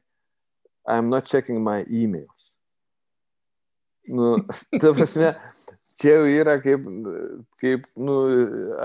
[0.87, 2.53] I'm not checking my emails.
[4.07, 4.41] Nu,
[4.81, 5.35] ta prasme,
[6.01, 6.85] čia jau yra kaip,
[7.61, 8.17] kaip nu,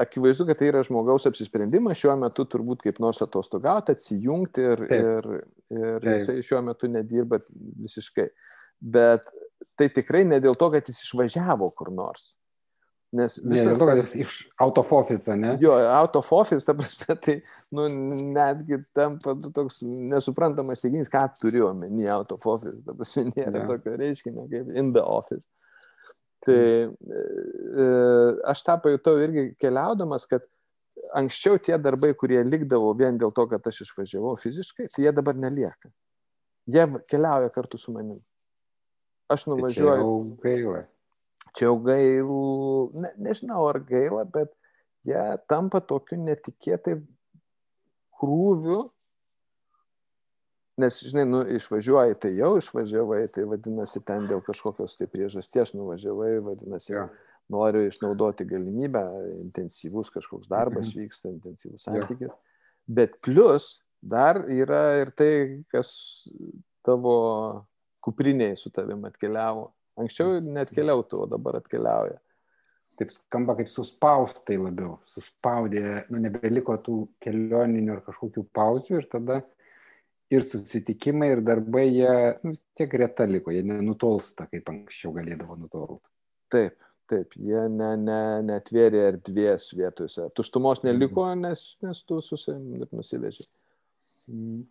[0.03, 4.97] akivaizdu, kad tai yra žmogaus apsisprendimas šiuo metu turbūt kaip nors atostogauti, atsijungti ir, Taip.
[4.97, 5.31] ir,
[5.75, 6.11] ir Taip.
[6.13, 7.41] jisai šiuo metu nedirba
[7.87, 8.29] visiškai.
[8.97, 9.25] Bet
[9.81, 12.35] tai tikrai ne dėl to, kad jis išvažiavo kur nors.
[13.17, 13.79] Nes visas...
[13.79, 15.55] Ne, jis iš out of office, ne?
[15.63, 17.37] Jo, out of office, ta prasme, tai
[17.75, 17.87] nu,
[18.35, 23.69] netgi tampa toks nesuprantamas teiginys, ką turiu omeny out of office, ta prasme, nėra yeah.
[23.71, 25.47] tokio reiškinio kaip in the office.
[26.47, 26.89] Tai e,
[27.83, 27.87] e,
[28.47, 30.45] aš tą pajutau irgi keliaudamas, kad
[31.19, 35.39] anksčiau tie darbai, kurie likdavo vien dėl to, kad aš išvažiavau fiziškai, tai jie dabar
[35.39, 35.91] nelieka.
[36.71, 38.21] Jie keliauja kartu su manim.
[39.31, 39.75] Aš nuvažiuoju.
[39.75, 40.85] Tai čia jau gaila.
[41.57, 42.41] Čia jau gailų,
[43.03, 44.53] ne, nežinau ar gaila, bet
[45.07, 46.99] jie tampa tokiu netikėtai
[48.21, 48.85] krūviu,
[50.81, 56.35] nes, žinai, nu, išvažiuoji, tai jau išvažiavai, tai vadinasi, ten dėl kažkokios tai priežasties nuvažiavai,
[56.45, 57.07] vadinasi, ja.
[57.53, 59.05] noriu išnaudoti galimybę,
[59.41, 61.07] intensyvus kažkoks darbas mhm.
[61.07, 62.37] vyksta, intensyvus santykis.
[62.37, 62.63] Ja.
[62.87, 65.33] Bet plus dar yra ir tai,
[65.73, 65.91] kas
[66.87, 67.17] tavo
[68.05, 69.73] kupriniai su tavim atkeliavo.
[69.97, 72.21] Anksčiau net keliautų, o dabar atkeliauja.
[72.97, 74.99] Taip skamba kaip suspaustai labiau.
[75.09, 79.41] Suspaudė, nu nebeliko tų kelioninių ar kažkokių pauzių ir tada
[80.31, 82.13] ir susitikimai, ir darbai, jie
[82.43, 86.03] nu, vis tiek greta liko, jie nenutolsta, kaip anksčiau galėdavo nutolti.
[86.53, 86.79] Taip,
[87.11, 90.29] taip, jie ne, ne, netvėrė erdvės vietose.
[90.39, 91.45] Tuštumos neliko, mm.
[91.47, 93.47] nes, nes tu susim ir nusiveži.
[94.31, 94.65] Mm.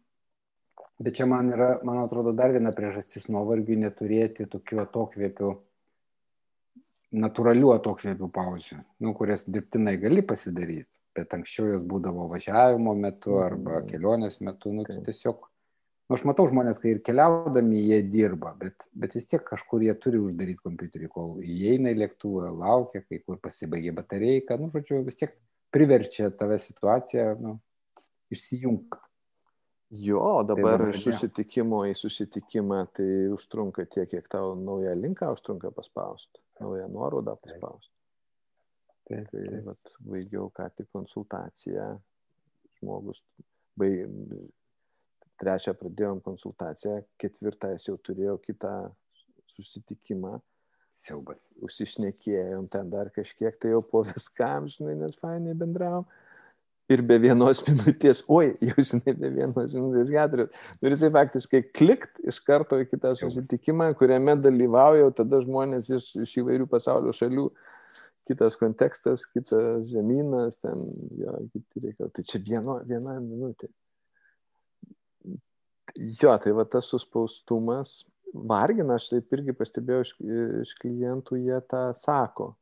[1.05, 5.49] Bet čia man yra, man atrodo, dar viena priežastis nuovargiui neturėti tokių atokvėpių,
[7.19, 13.79] natūralių atokvėpių pauzių, nu, kurias dirbtinai gali pasidaryti bet anksčiau jos būdavo važiavimo metu arba
[13.79, 13.89] mhm.
[13.91, 15.47] kelionės metu, nu, tai tiesiog,
[16.09, 19.95] nu, aš matau žmonės, kai ir keliaudami jie dirba, bet, bet vis tiek kažkur jie
[20.01, 25.21] turi uždaryti kompiuterį, kol įeina į lėktuvą, laukia, kai kur pasibaigia batereika, nu, žodžiu, vis
[25.21, 25.33] tiek
[25.75, 27.57] priverčia tave situaciją, nu,
[28.31, 29.01] išsijungti.
[29.95, 35.69] Jo, dabar tai iš susitikimo į susitikimą tai užtrunka tiek, kiek tau naują linką užtrunka
[35.71, 37.94] paspausti, naują nuorodą paspausti.
[39.05, 39.63] Taip, tai taip.
[39.67, 41.89] Vat, baigiau ką tik konsultaciją,
[42.79, 43.21] žmogus,
[43.77, 44.05] baig...
[45.41, 48.75] trečią pradėjom konsultaciją, ketvirtą jis jau turėjo kitą
[49.55, 50.37] susitikimą.
[50.95, 51.49] Siaubas.
[51.59, 56.07] Užsišnekėjom ten dar kažkiek, tai jau po viskam, žinai, nes fainai bendravom.
[56.87, 60.59] Ir be vienos minutės, oi, jau žinai, be vienos minutės keturios.
[60.85, 66.37] Ir tai faktiškai klikt iš karto į kitą susitikimą, kuriame dalyvauja tada žmonės iš, iš
[66.43, 67.49] įvairių pasaulio šalių
[68.25, 70.83] kitas kontekstas, kitas žemynas, ten
[71.19, 72.11] jo, kiti reikalai.
[72.15, 73.69] Tai čia vieno, viena minutė.
[75.95, 78.01] Jo, tai va tas suspaustumas,
[78.33, 80.13] vargina, aš taip irgi pastebėjau iš,
[80.65, 82.55] iš klientų, jie tą sako,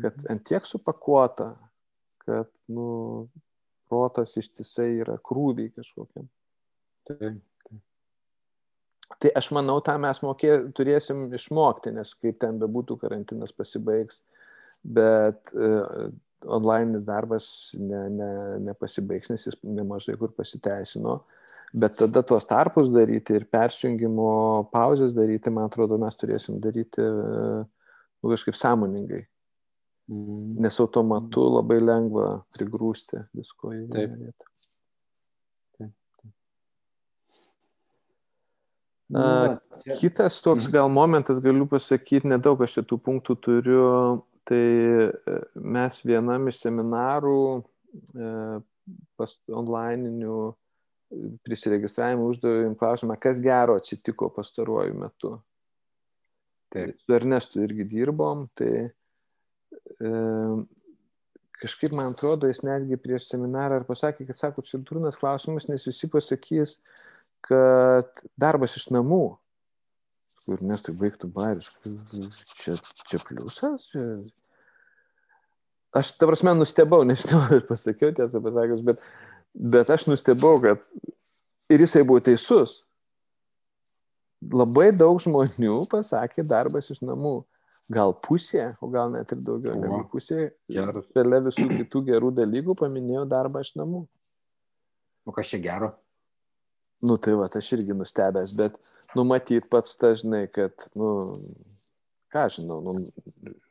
[0.00, 0.26] kad Mhm.
[0.34, 1.54] ant tiek supakuota,
[2.26, 3.28] kad, nu,
[3.88, 6.26] protas ištisai yra krūviai kažkokiam.
[7.06, 7.42] Taip.
[9.22, 14.18] Tai aš manau, tą mes mokė, turėsim išmokti, nes kaip ten bebūtų, karantinas pasibaigs,
[14.86, 16.08] bet uh,
[16.46, 18.30] online darbas ne, ne,
[18.68, 21.20] nepasibaigs, nes jis nemažai kur pasiteisino.
[21.76, 27.64] Bet tada tuos tarpus daryti ir persijungimo pauzes daryti, man atrodo, mes turėsim daryti uh,
[27.66, 29.24] nu, kažkaip sąmoningai.
[30.06, 30.60] Mhm.
[30.62, 34.52] Nes automatu labai lengva prigrūsti visko į vietą.
[39.06, 43.82] Nu, A, va, čia- Kitas toks gal momentas, galiu pasakyti, nedaug aš šitų punktų turiu,
[44.46, 45.36] tai e,
[45.76, 48.30] mes vienam iš seminarų e,
[49.18, 50.54] pas onlininių e,
[51.46, 55.34] prisiregistravimų uždavėm klausimą, kas gero atsitiko pastaruoju metu.
[56.72, 56.96] Taip.
[57.02, 60.10] Su Ernestu irgi dirbom, tai e,
[61.62, 65.86] kažkaip man atrodo, jis netgi prieš seminarą ir pasakė, kad sako, čia durnas klausimas, nes
[65.88, 66.76] visi pasakys,
[67.46, 69.36] kad darbas iš namų.
[70.46, 71.78] Kur nes tai baigtų bairius.
[72.58, 73.86] Čia, čia pliusas.
[73.92, 74.06] Čia...
[75.96, 79.02] Aš, ta prasme, nustebau, nežinau, ar pasakiau tiesą pasakius, bet,
[79.54, 80.82] bet aš nustebau, kad
[81.72, 82.82] ir jisai buvo teisus.
[84.46, 87.38] Labai daug žmonių pasakė darbas iš namų.
[87.92, 90.50] Gal pusė, o gal net ir daugiau negu pusė.
[90.70, 91.06] geras.
[91.14, 94.02] Šalia visų kitų gerų dalykų paminėjau darbą iš namų.
[95.26, 95.92] O kas čia gero?
[97.04, 98.76] Nu tai va, aš irgi nustebęs, bet
[99.18, 101.10] numatyt pats dažnai, kad, nu,
[102.32, 102.94] ką žinau, nu,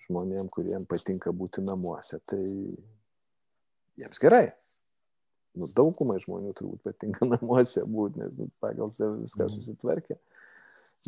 [0.06, 2.44] žmonėm, kuriems patinka būti namuose, tai
[3.98, 4.52] jiems gerai.
[5.56, 9.56] Nu, daugumai žmonių turbūt patinka namuose būti, nes nu, pagal save viską Mhm.
[9.58, 10.20] susitvarkė.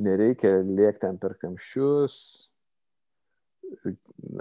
[0.02, 2.16] Nereikia lėkti ten per kamščius.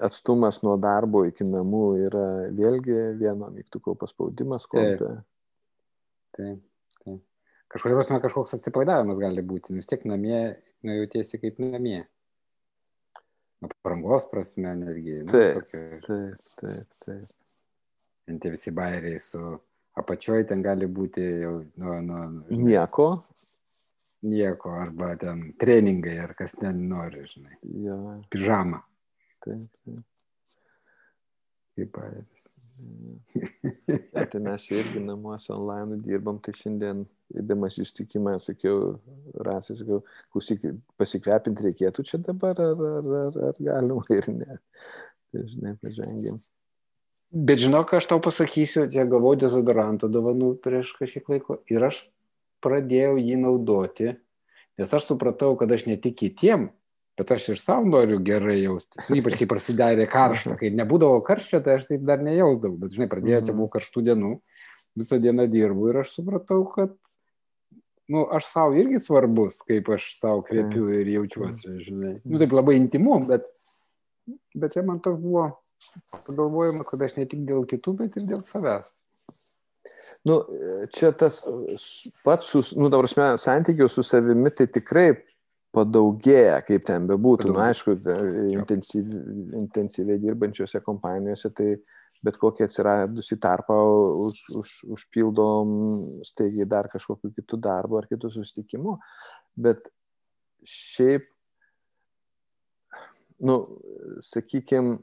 [0.06, 5.08] Atstumas nuo darbo iki namų yra vėlgi vieno mygtuko paspaudimas kompe.
[6.36, 6.60] Taip,
[7.02, 7.22] taip.
[7.68, 9.72] Kažkokia prasme kažkoks atsipalaidavimas gali būti.
[9.74, 10.42] Nu, Vis tiek namie,
[10.86, 12.04] nu, jautiesi kaip namie.
[13.66, 15.22] Aprangos prasme netgi.
[15.24, 15.56] Nu, Taip.
[15.58, 17.32] tokio- Taip, taip, taip.
[18.26, 19.40] Ten tie visi bairiai su
[19.96, 23.06] apačioj ten gali būti jau nuo, nuo žinai, Nieko.
[24.22, 27.56] nieko, arba ten treningai, ar kas ten nori, žinai.
[27.62, 27.98] Jo,
[28.30, 28.82] Pižama.
[29.40, 30.04] taip, taip.
[31.76, 32.35] Kaip bairis.
[34.16, 37.04] Ja, tai mes čia irgi namuose online dirbam, tai šiandien,
[37.36, 38.96] įdamas įstikimą, sakiau,
[39.46, 40.02] rasai, sakiau,
[40.34, 40.66] klausyk,
[41.00, 44.58] pasikrepinti reikėtų čia dabar, ar, ar, ar, ar galima ir ne.
[45.32, 46.40] Tai žinai, pažengėm.
[47.36, 52.04] Bet žinok, aš tau pasakysiu, čia gavau dezodoranto dovanų prieš kažkiek laiko ir aš
[52.64, 54.12] pradėjau jį naudoti,
[54.78, 56.70] nes aš supratau, kad aš ne tik kitiem,
[57.16, 59.00] bet aš ir savo noriu gerai jausti.
[59.16, 63.40] Ypač kai prasidėjo karšta, kai nebūdavo karščio, tai aš taip dar nejausdavau, bet žinai, pradėjo
[63.46, 63.58] čia Mhm.
[63.60, 64.32] buvo karštų dienų,
[64.96, 66.92] visą dieną dirbu ir aš supratau, kad
[68.08, 72.20] nu, aš savo irgi svarbus, kaip aš savo kreipiu ir jaučiuosi, žinai.
[72.24, 73.48] Nu, taip labai intimu, bet,
[74.54, 75.48] bet čia man toks buvo
[76.26, 78.86] pagalvojimas, kad aš ne tik dėl kitų, bet ir dėl savęs.
[80.24, 80.38] Nu,
[80.94, 81.40] čia tas
[82.22, 85.16] pats, nu, dabar mes santykių su savimi, tai tikrai
[85.76, 87.50] padaugėja, kaip ten bebūtų.
[87.50, 87.68] Nu, Padaugėja.
[87.74, 87.96] aišku,
[88.56, 89.20] intensyvi,
[89.60, 91.74] intensyviai dirbančiose kompanijose, tai
[92.24, 93.76] bet kokį atsiradusį tarpą
[94.26, 95.74] už, už, užpildom
[96.26, 98.96] staigiai dar kažkokiu kitų darbu ar kitų susitikimų.
[99.66, 99.84] Bet
[100.66, 101.28] šiaip,
[103.44, 103.58] nu,
[104.24, 104.96] sakykime,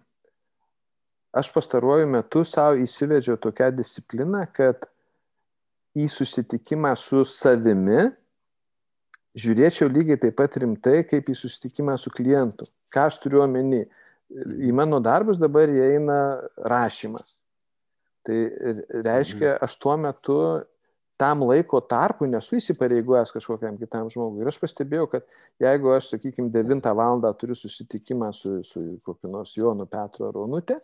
[1.34, 4.90] aš pastaruoju metu savo įsivedžiau tokią discipliną, kad
[5.94, 8.10] į susitikimą su savimi
[9.38, 12.68] žiūrėčiau lygiai taip pat rimtai, kaip į susitikimą su klientu.
[12.94, 13.84] Ką aš turiu omeny?
[14.34, 16.20] Į mano darbus dabar įeina
[16.70, 17.36] rašymas.
[18.24, 18.38] Tai
[19.04, 20.38] reiškia, aš tuo metu
[21.20, 24.42] tam laiko tarpu nesu įsipareigojęs kažkokiam kitam žmogui.
[24.42, 25.26] Ir aš pastebėjau, kad
[25.62, 27.24] jeigu aš, sakykime, 9 val.
[27.40, 30.80] turiu susitikimą su, su kokiu nors Jonu Petru ar Onutė,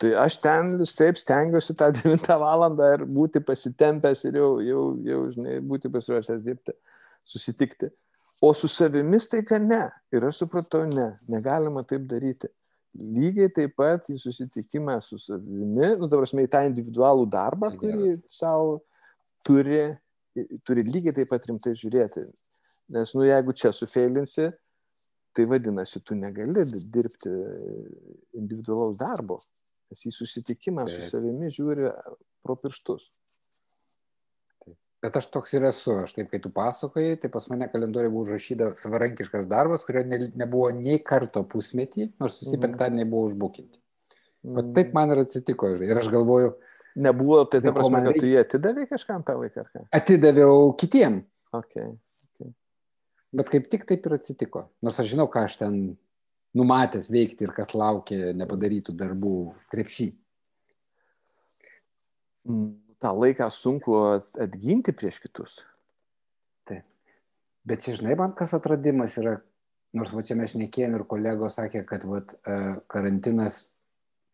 [0.00, 2.66] tai aš ten vis taip stengiuosi tą 9 val.
[2.90, 6.76] ir būti pasitempęs ir jau, jau, jau žinai, būti pasiruošęs dirbti,
[7.24, 7.90] susitikti.
[8.40, 9.82] O su savimis tai ką ne.
[10.14, 12.48] Ir aš supratau, ne, negalima taip daryti.
[12.96, 17.78] Lygiai taip pat į susitikimą su savimi, nu, dabar mes į tą individualų darbą, Tai
[17.78, 18.80] kurį savo
[19.46, 19.84] turi,
[20.66, 22.24] turi lygiai taip pat rimtai žiūrėti.
[22.96, 24.48] Nes, nu, jeigu čia sufeilinsi,
[25.36, 27.30] tai vadinasi, tu negali dirbti
[28.40, 29.38] individualaus darbo.
[29.90, 31.12] Nes į susitikimą su Taip.
[31.12, 31.90] savimi žiūri
[32.42, 33.08] pro pirštus.
[35.00, 38.26] Bet aš toks ir esu, aš taip, kai tu pasakojai, tai pas mane kalendoriuje buvo
[38.26, 42.64] užrašyta savarankiškas darbas, kurio ne, nebuvo nei karto pusmetį, nors visi mm.
[42.66, 43.80] penktadieniai buvo užbukinti.
[44.44, 44.58] Mm.
[44.58, 45.72] Bet taip man ir atsitiko.
[45.80, 46.52] Ir aš galvoju.
[47.00, 49.64] Nebuvo, tai ta prasme, kad tu jį atidavė kažkam tą laiką?
[49.94, 51.20] Atidaviau kitiem.
[51.54, 51.92] Okay.
[52.34, 52.52] Okay.
[53.40, 54.66] Bet kaip tik taip ir atsitiko.
[54.84, 55.80] Nors aš žinau, ką aš ten
[56.58, 59.34] numatęs veikti ir kas laukia nepadarytų darbų
[59.72, 60.10] krepšį.
[63.00, 63.96] Tą laiką sunku
[64.40, 65.56] atginti prieš kitus.
[66.68, 66.84] Taip.
[67.64, 69.38] Bet čia, žinai, man kas atradimas yra,
[69.96, 72.56] nors va čia mes nekėjom ir kolegos sakė, kad va, e,
[72.92, 73.62] karantinas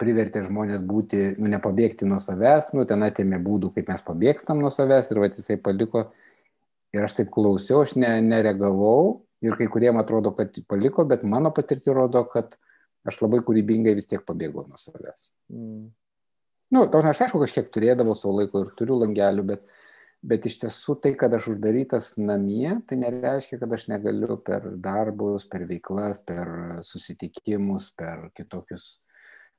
[0.00, 4.72] privertė žmonės būti, nu, nepabėgti nuo savęs, nu, ten atėmė būdų, kaip mes pabėgstam nuo
[4.74, 6.08] savęs ir va, jisai paliko.
[6.94, 11.52] Ir aš taip klausiau, aš ne, neregavau ir kai kuriem atrodo, kad paliko, bet mano
[11.54, 12.58] patirtį rodo, kad
[13.06, 15.30] aš labai kūrybingai vis tiek pabėgau nuo savęs.
[15.52, 15.90] Mm.
[16.74, 19.64] Nu, tos aš aišku kažkiek turėdavau savo laiko ir turiu langelių, bet,
[20.26, 25.46] bet iš tiesų tai, kad aš uždarytas namie, tai nereiškia, kad aš negaliu per darbus,
[25.50, 26.50] per veiklas, per
[26.86, 28.96] susitikimus, per kitokius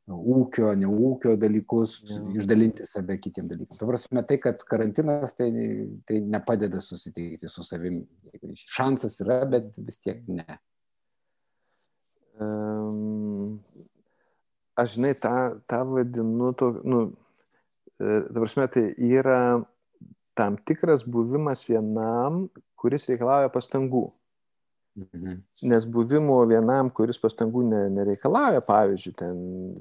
[0.07, 2.19] ūkio, neūkio dalykus, ja.
[2.39, 3.79] išdalinti save kitiem dalykam.
[3.79, 5.49] Tuo prasme, tai, kad karantinas tai,
[6.07, 8.05] tai nepadeda susitikti su savimi.
[8.75, 10.59] Šansas yra, bet vis tiek ne.
[12.39, 13.57] Um,
[14.77, 15.33] aš žinai, tą,
[15.69, 17.01] tą vadinu, to, nu,
[17.97, 19.41] e, ta prasme, tai yra
[20.37, 22.45] tam tikras buvimas vienam,
[22.77, 24.05] kuris reikalauja pastangų.
[24.97, 25.33] Mhm.
[25.69, 29.35] Nes buvimo vienam, kuris pastangų ne, nereikalauja, pavyzdžiui, ten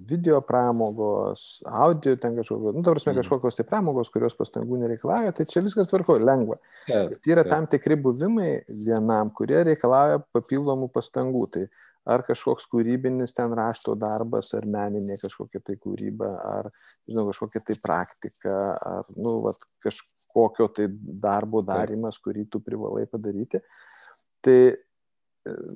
[0.09, 3.23] video pramogos, audio ten kažkokios, nu, prasme, mhm.
[3.23, 6.59] kažkokios tai pramogos, kurios pastangų nereikalauja, tai čia viskas tvarko, lengva.
[6.85, 7.53] Taip, tai yra taip.
[7.55, 11.47] tam tikri buvimai vienam, kurie reikalauja papildomų pastangų.
[11.55, 11.65] Tai
[12.07, 16.71] ar kažkoks kūrybinis ten rašto darbas, ar meninė kažkokia tai kūryba, ar,
[17.09, 20.89] žinau, kažkokia tai praktika, ar, nu, vat, kažkokio tai
[21.27, 23.63] darbo darimas, kurį tu privalai padaryti.
[24.47, 24.59] Tai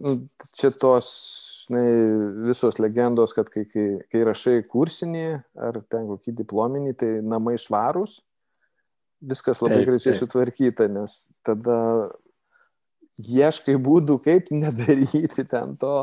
[0.01, 0.16] nu,
[0.57, 1.11] čia tos
[1.70, 1.85] žinai,
[2.49, 5.26] visos legendos, kad kai, kai, kai rašai kursinį
[5.66, 8.18] ar ten kokį diplominį, tai namai švarūs,
[9.20, 11.78] viskas labai greičiai sutvarkyta, nes tada
[13.29, 15.95] ieškai būdų, kaip nedaryti ten to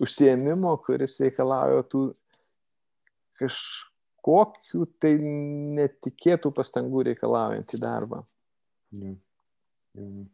[0.00, 2.02] užsiemimo, kuris reikalauja tų
[3.40, 5.14] kažkokių tai
[5.78, 8.22] netikėtų pastangų reikalaujantį darbą.
[8.96, 9.16] Mm.
[9.96, 10.28] Mm.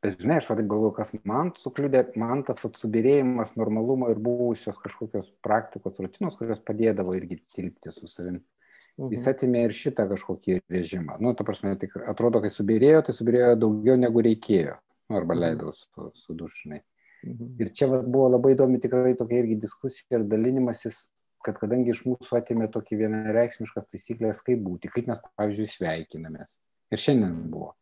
[0.00, 5.28] Bet žinai, aš vadai galvoju, kas man sukliudė, man tas subirėjimas normalumo ir buvusios kažkokios
[5.44, 8.40] praktikos rutinos, kurios padėdavo irgi tilpti su savimi.
[9.00, 9.14] Mhm.
[9.14, 11.16] Jis atimė ir šitą kažkokį režimą.
[11.24, 14.76] Nu, ta prasme, tik atrodo, kai subirėjo, tai subirėjo daugiau negu reikėjo.
[15.08, 15.40] Nu, arba mhm.
[15.40, 16.82] leidau su, su dušnai.
[17.24, 17.54] Mhm.
[17.64, 21.08] Ir čia va, buvo labai įdomi tikrai tokia irgi diskusija ir dalinimasis,
[21.44, 26.52] kad kadangi iš mūsų atėmė tokį vienareikšmiškas taisyklės, kaip būti, kaip mes, pavyzdžiui, sveikinamės.
[26.92, 27.72] Ir šiandien buvo.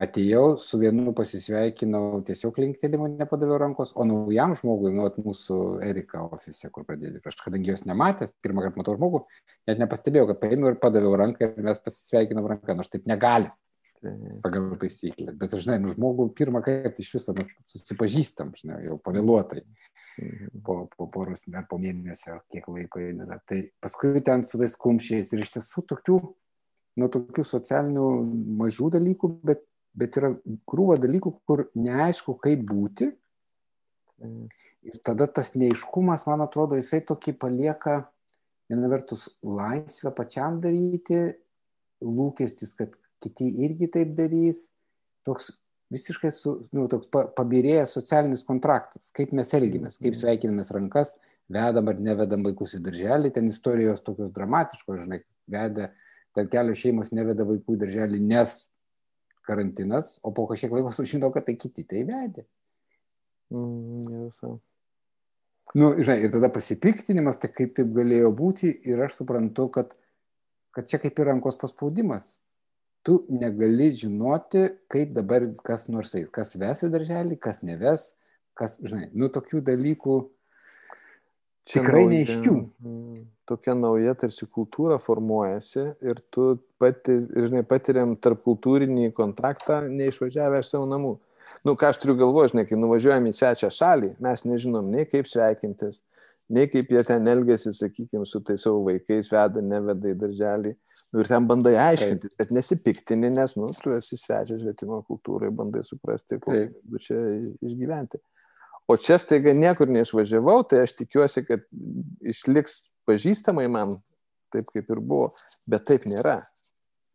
[0.00, 6.70] Atėjau, su vienu pasisveikinau, tiesiog linktelimo nepadaviau rankos, o naujam žmogui, nu, mūsų Erika ofise,
[6.72, 9.24] kur pradėjau, aš kadangi jos nematęs, pirmą kartą matau žmogų,
[9.70, 13.50] net nepastebėjau, kad paėmiau ir padaviau ranką ir mes pasisveikinam ranką, nors taip negali
[14.42, 15.34] pagal taisyklę.
[15.38, 19.62] Bet, žinai, nu, žmogų pirmą kartą iš viso mes susipažįstam, žinai, jau pavėluotai.
[19.62, 20.62] Mhm.
[20.66, 23.38] Po, po poros, dar po mėnesio, kiek laiko yra.
[23.48, 26.18] Tai paskui ten su tais kumščiais ir iš tiesų tokių,
[27.00, 28.08] nu, tokių socialinių
[28.60, 29.64] mažų dalykų, bet,
[29.98, 30.32] bet yra
[30.68, 33.10] krūva dalykų, kur neaišku, kaip būti.
[34.82, 37.96] Ir tada tas neiškumas, man atrodo, jisai tokį palieka,
[38.70, 41.24] viena vertus, laisvę pačiam daryti,
[42.02, 44.66] lūkestis, kad kiti irgi taip darys.
[45.26, 45.52] Toks
[45.92, 51.12] visiškai su, nu, toks pa, pabirėjęs socialinis kontraktas, kaip mes elgiamės, kaip sveikinamės rankas,
[51.52, 55.20] vedam ar nevedam vaikus į darželį, ten istorijos tokios dramatiškos, žinai,
[55.52, 55.90] vedė,
[56.36, 58.56] ten kelios šeimos neveda vaikų į darželį, nes
[59.46, 62.44] karantinas, o po kažkiek laiko sužino, kad tai kiti tai vedė.
[63.52, 64.52] Mm, jau,
[65.78, 69.96] nu, žinai, ir tada pasipiktinimas, tai kaip taip galėjo būti ir aš suprantu, kad,
[70.76, 72.38] kad čia kaip ir rankos paspaudimas.
[73.02, 78.12] Tu negali žinoti, kaip dabar kas nors eis, kas ves į darželį, kas neves,
[78.58, 80.18] kas, žinai, nu tokių dalykų
[81.68, 82.54] Čia tikrai nauja, neiškių.
[82.82, 90.62] Mm, tokia nauja tarsi kultūra formuojasi ir tu pati, žinai, patiriam tarp kultūrinį kontaktą neišvažiavę
[90.62, 91.12] iš savo namų.
[91.62, 95.28] Nu, ką aš turiu galvoje, žinai, kai nuvažiuojam į svečią šalį, mes nežinom nei kaip
[95.30, 96.00] sveikintis,
[96.50, 100.74] nei kaip jie ten elgesi, sakykime, su tais savo vaikais, veda, neveda į darželį.
[101.12, 105.84] Nu, ir ten bandai aiškinti, kad nesipiktini, nes, nu, tu esi svečias švietimo kultūrai, bandai
[105.86, 107.20] suprasti, kaip čia
[107.62, 108.18] išgyventi.
[108.90, 111.62] O čia staiga niekur neišvažiavau, tai aš tikiuosi, kad
[112.26, 113.96] išliks pažįstamai man,
[114.52, 115.30] taip kaip ir buvo,
[115.70, 116.40] bet taip nėra.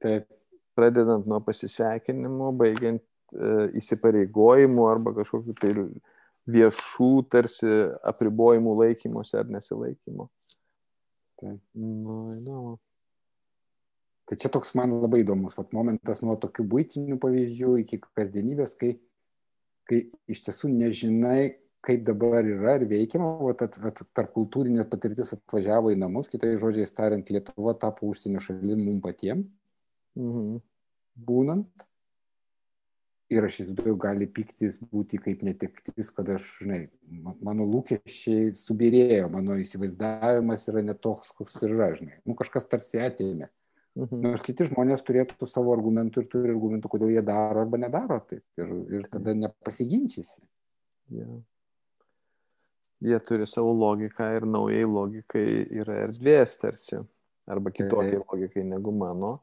[0.03, 0.30] Taip,
[0.78, 3.51] pradedant nuo pasisveikinimo, baigiant e,
[3.82, 5.74] įsipareigojimų arba kažkokiu tai
[6.47, 7.72] viešų tarsi
[8.07, 10.30] apribojimų laikymuose ar nesilaikymo.
[11.41, 11.59] Taip.
[11.76, 12.78] Nu, įdomu.
[14.28, 18.97] Tai čia toks man labai įdomus vat, momentas nuo tokių būtinių pavyzdžių iki kasdienybės, kai,
[19.88, 21.55] kai iš tiesų nežinai,
[21.88, 27.29] kaip dabar yra ir veikiama, o tarp kultūrinė patirtis atvažiavo į namus, kitai žodžiai tariant,
[27.31, 29.47] Lietuva tapo užsienio šalim mums patiems,
[30.17, 30.57] Mhm.
[31.27, 31.67] būnant.
[33.29, 39.29] Ir aš įsivaizduoju, gali piktis būti kaip netektis, kad aš, žinai, ma- mano lūkesčiai subirėjo,
[39.29, 42.21] mano įsivaizdavimas yra netoks, koks yra, žinai.
[42.25, 43.49] Nu, kažkas tarsi atėmė.
[43.98, 44.22] Mhm.
[44.22, 48.43] Nors kiti žmonės turėtų savo argumentų ir turi argumentų, kodėl jie daro arba nedaro taip.
[48.60, 50.41] Ir, ir tada nepasiginčysi.
[51.18, 51.28] Ja.
[53.08, 55.45] Jie turi savo logiką ir naujai logikai
[55.82, 57.02] yra erdvės tarsi.
[57.48, 59.38] Arba kitokiai logikai negu mano.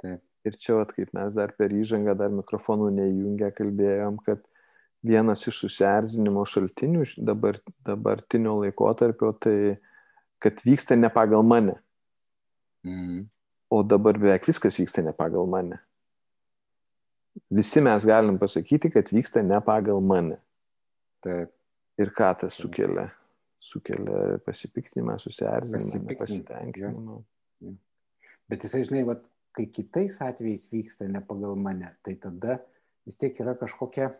[0.00, 0.22] Taip.
[0.46, 4.44] Ir čia, vat, kaip mes dar per įžangą, dar mikrofonų neįjungę kalbėjom, kad
[5.06, 9.56] vienas iš susierzinimo šaltinių dabar, dabartinio laikotarpio, tai
[10.42, 11.74] kad vyksta ne pagal mane.
[12.86, 13.24] Mm.
[13.70, 15.80] O dabar beveik viskas vyksta ne pagal mane.
[17.50, 20.38] Visi mes galim pasakyti, kad vyksta ne pagal mane.
[21.24, 21.52] Taip.
[21.96, 23.08] Ir ką tas sukelia?
[23.64, 27.16] Sukelia pasipiktinimą, susierzinimą, nepasitenkinimą.
[28.46, 29.24] Bet jisai, žinai, vat,
[29.56, 32.60] kai kitais atvejais vyksta ne pagal mane, tai tada
[33.08, 34.10] vis tiek yra kažkokia,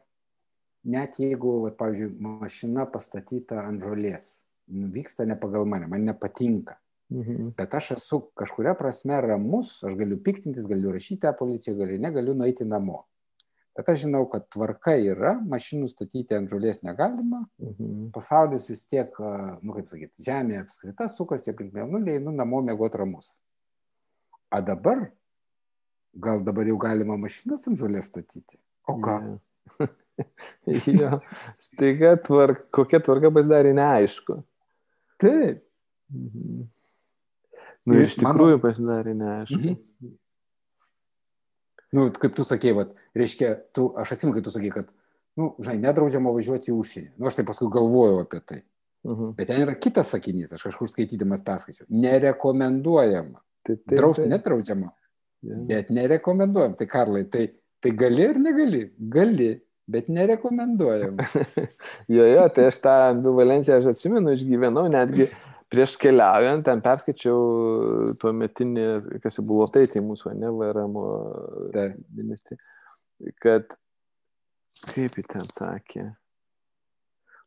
[0.90, 4.32] net jeigu, vat, pavyzdžiui, mašina pastatyta ant žolės,
[4.72, 6.78] nu, vyksta ne pagal mane, man nepatinka.
[7.10, 7.52] Mhm.
[7.56, 12.34] Bet aš esu kažkuria prasme ramus, aš galiu piktintis, galiu rašyti tą policiją, galiu, negaliu
[12.34, 13.04] nueiti namo.
[13.76, 18.10] Bet aš žinau, kad tvarka yra, mašinų statyti ant žolės negalima, Mhm.
[18.12, 19.12] pasaulis vis tiek,
[19.62, 23.30] nu kaip sakyti, žemė apskrita sukasi aplink mėnulį, einu namo mėgoti ramus.
[24.50, 25.12] A dabar,
[26.18, 28.56] gal dabar jau galima mašinas ant žolės statyti?
[28.88, 29.38] O ką?
[29.78, 29.88] Jo.
[31.00, 31.20] jo.
[31.58, 34.42] Staiga tvark, kokia tvarka pasidarė neaišku.
[35.20, 35.62] Taip.
[36.10, 36.66] Mhm.
[37.86, 39.58] Nu, Ir iš mano- tikrųjų pasidarė neaišku.
[39.62, 40.14] Mhm.
[41.94, 44.88] Nu, kaip tu sakei, vat, reiškia, tu, aš atsimenu, kai tu sakei, kad,
[45.38, 47.10] nu, žinai, nedraudžiama važiuoti į užsienį.
[47.16, 48.62] Nu, aš tai paskui galvojau apie tai.
[49.06, 49.34] Mhm.
[49.38, 51.86] Bet ten yra kitas sakinys, aš kažkur skaitydamas perskaičiau.
[51.88, 53.38] Nerekomenduojama.
[53.66, 54.90] Tai, tai, Draust tai, nedraudžiama,
[55.46, 55.60] jo.
[55.70, 56.74] bet nerekomenduojam.
[56.78, 57.46] Tai Karlai, tai,
[57.82, 58.82] tai gali ar negali?
[58.98, 59.48] Gali,
[59.86, 61.20] bet nerekomenduojam.
[62.16, 65.28] jo, jo, tai aš tą ambivalenciją aš atsimenu, išgyvenau netgi
[65.72, 68.86] prieš keliaujant, ten perskaičiau tuo metinį,
[69.22, 71.00] kas jau buvo tai, tai mūsų, ne, VRM
[71.74, 71.98] Taip.
[72.18, 72.58] ministrė,
[73.42, 73.74] kad
[74.92, 76.06] kaip jį ten sakė.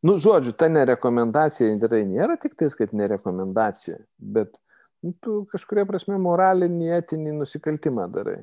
[0.00, 4.56] Nu, žodžiu, ta nerekomendacija tikrai nėra tik tais, kad nerekomendacija, bet
[5.04, 8.38] nu, tu kažkuria prasme moralinį, etinį nusikaltimą darai.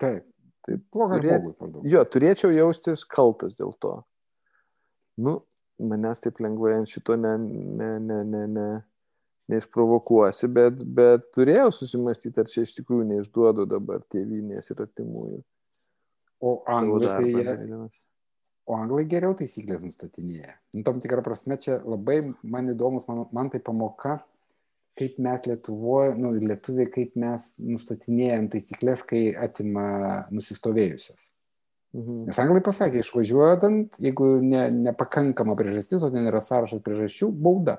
[0.00, 0.24] Taip,
[0.70, 1.86] Tai blogas turė- žmogus per daug.
[1.90, 3.96] Jo, turėčiau jaustis kaltas dėl to.
[5.20, 5.40] Nu,
[5.80, 8.68] manęs taip lengvai ant šito ne, ne, ne, ne, ne,
[9.50, 15.40] neišprovokuosi, bet, bet turėjau susimastyti, ar čia iš tikrųjų neišduodu dabar tėvynės ir artimųjų.
[16.40, 17.66] O anglai, tai
[18.70, 20.54] o anglai geriau taisyklės nustatinėja.
[20.76, 24.20] Nu, tam tikrą prasme čia labai man įdomus, man, man tai pamoka,
[24.98, 31.30] kaip mes Lietuvoje, nu, lietuviai, kaip mes nustatinėjam taisyklės, kai atima nusistovėjusias.
[31.96, 32.26] Mhm.
[32.28, 37.78] Nes anglai pasakė, išvažiuojant, jeigu ne, nepakankama priežastis, o ten yra sąrašas priežasčių, bauda.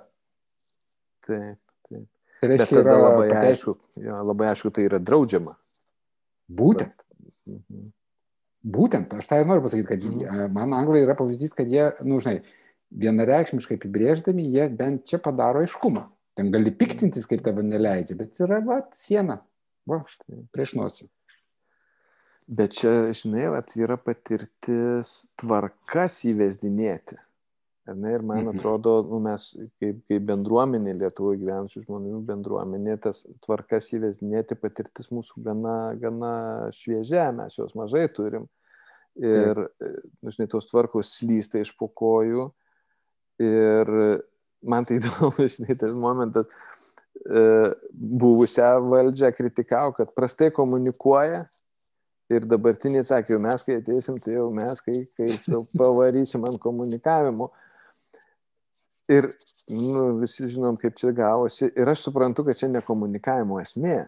[1.27, 2.07] Taip, taip.
[2.41, 5.55] Tai Bet reiškia, tada yra labai pateis- aišku, jo, labai aišku, tai yra draudžiama.
[6.51, 7.05] Būtent.
[7.47, 7.91] Mhm.
[8.61, 10.51] Būtent, aš tai noriu pasakyti, kad Mhm.
[10.53, 12.41] man anglai yra pavyzdys, kad jie, nu, žinai,
[12.91, 16.03] vienareikšmiškai apibrėždami, jie bent čia padaro aiškumą.
[16.37, 19.41] Ten gali piktintis, kaip tavo neleidžia, bet yra, va, siena.
[19.89, 21.09] Va, štai, prieš nosį.
[22.51, 27.17] Bet čia, žinai, vat, yra patirtis tvarkas įvesdinėti.
[27.91, 28.13] Ne?
[28.13, 28.57] Ir man Mhm.
[28.57, 29.49] atrodo, nu, mes
[29.81, 36.33] kaip, kaip bendruomenė, Lietuvoje gyvenančių žmonių bendruomenė, tas tvarkas įvesdinėti patirtis mūsų gana, gana
[36.71, 38.47] šviežia, mes jos mažai turim.
[39.19, 39.57] Ir,
[40.23, 42.51] nu, žinai, tos tvarkos slysta iš po kojų.
[43.43, 44.23] Ir
[44.63, 46.51] man tai įdomu, žinai, tas momentas,
[47.25, 47.41] e,
[47.93, 51.45] buvusią valdžią kritikavo, kad prastai komunikuoja.
[52.31, 55.33] Ir dabartiniai sakė, jau mes kai ateisim, tai jau mes kai, kai
[55.81, 57.49] pavarysim ant komunikavimo.
[59.11, 59.27] Ir
[59.67, 61.67] nu, visi žinom, kaip čia gavosi.
[61.75, 64.05] Ir aš suprantu, kad čia ne komunikavimo esmė.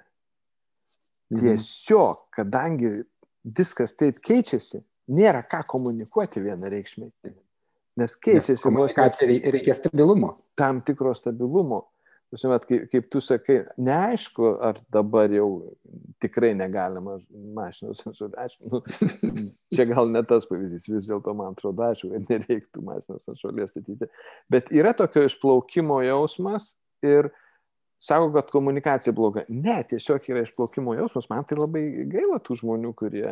[1.33, 1.41] Mhm.
[1.41, 3.01] Tiesiog, kadangi
[3.43, 4.79] viskas taip keičiasi,
[5.11, 7.11] nėra ką komunikuoti vienareikšmiai.
[7.99, 10.37] Nes keičiasi vos ne komunikacija rei- reikia stabilumo.
[10.57, 11.83] tam tikro stabilumo.
[12.33, 15.75] Žinot, kaip, kaip tu sakai, neaišku, ar dabar jau
[16.23, 17.19] tikrai negalima
[17.53, 18.01] mašinos
[18.43, 18.79] aišku, nu,
[19.75, 23.75] čia gal ne tas pavyzdys, vis dėlto man atrodo, aišku, kad nereiktų mašinos ant šalies
[23.75, 24.09] statyti.
[24.49, 26.71] Bet yra tokio išplaukimo jausmas
[27.05, 27.29] ir
[28.01, 29.45] sako, kad komunikacija bloga.
[29.47, 33.29] Ne, tiesiog yra išplaukimo jausmas, man tai labai gaila tų žmonių, kurie,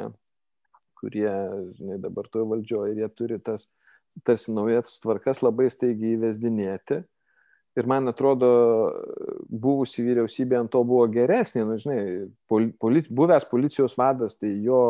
[1.01, 1.33] kurie
[1.73, 3.65] žinai, dabar toje valdžioje ir jie turi tas
[4.27, 7.01] tarsi naujas tvarkas labai staigiai įvesdinėti
[7.79, 8.47] Ir man atrodo,
[9.47, 12.01] buvusi vyriausybė ant to buvo geresnė, nu, žinai,
[12.51, 14.81] poli, buvęs policijos vadas, tai jo,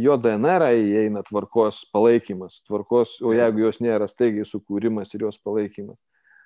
[0.00, 5.98] jo DNR įeina tvarkos palaikymas, tvarkos, o jeigu jos nėra, staigiai sukūrimas ir jos palaikymas.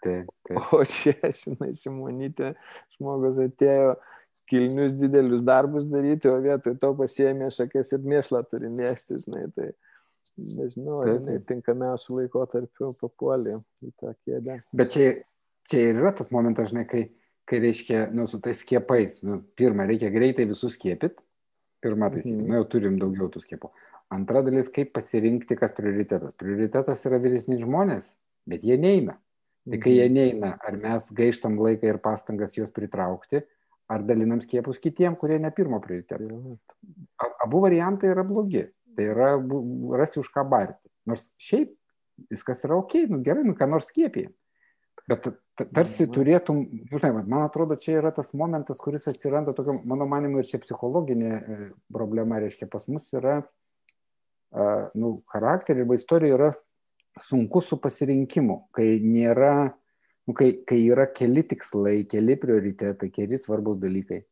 [0.02, 0.58] Taip, taip.
[0.74, 2.56] O čia, žinai, Simonytė,
[2.96, 3.94] žmogus atėjo
[4.50, 9.46] kilnius didelius darbus daryti, o vietoj to pasiemė šakės ir mėšlą turi mėgsti, žinai.
[9.54, 9.70] Tai
[10.38, 14.58] nežinau, ar jinai tinkamiausių laikotarpių papuolė į tą kėdę.
[14.76, 15.10] Bet čia,
[15.68, 17.04] čia ir yra tas momentas, žinai, kai,
[17.48, 21.20] kai reiškia, nu, su tais skiepais, nu, pirmą, reikia greitai visus skiepyti,
[21.84, 22.52] pirmą taisyklė, mhm.
[22.52, 23.72] nu, jau turim daugiau tų skiepų.
[24.14, 26.34] Antra dalis, kaip pasirinkti, kas prioritetas.
[26.40, 28.10] Prioritetas yra vyresni žmonės,
[28.48, 29.18] bet jie neina.
[29.64, 30.16] Tai kai jie mhm.
[30.18, 33.40] neina, ar mes gaištam laiką ir pastangas juos pritraukti,
[33.88, 36.56] ar dalinam skiepus kitiem, kurie ne pirmo prioriteto.
[37.44, 38.64] Abu variantai yra blogi.
[38.94, 39.34] Tai yra,
[39.98, 40.90] rasi už ką barti.
[41.08, 41.74] Nors šiaip
[42.30, 44.30] viskas yra ok, nu gerai, nu ką nors skiepijai.
[45.10, 45.26] Bet
[45.74, 46.12] tarsi mhm.
[46.14, 46.60] turėtum,
[46.92, 51.32] žinai, man atrodo, čia yra tas momentas, kuris atsiranda, tokio, mano manimu, ir čia psichologinė
[51.34, 51.58] e,
[51.92, 53.42] problema, reiškia, pas mus yra,
[54.94, 56.50] nu, charakterį arba istorija yra
[57.20, 59.72] sunku su pasirinkimu, kai nėra,
[60.28, 64.22] nu, kai, kai yra keli tikslai, keli prioritetai, keli svarbus dalykai.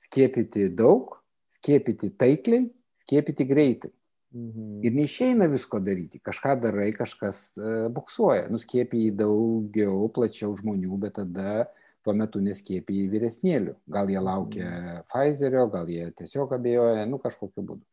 [0.00, 1.14] Skiepyti daug,
[1.56, 2.66] skiepyti taikliai,
[3.04, 3.92] skiepyti greitai.
[4.34, 4.80] Mhm.
[4.84, 6.20] Ir neišeina visko daryti.
[6.24, 8.48] Kažką darai, kažkas uh, buksuoja.
[8.52, 11.66] Nuskėpėjai daugiau, plačiau žmonių, bet tada
[12.04, 13.76] tuo metu neskėpėjai vyresnėlių.
[13.90, 15.04] Gal jie laukia mhm.
[15.10, 17.84] Pfizerio, gal jie tiesiog abejoja, nu kažkokiu būdu.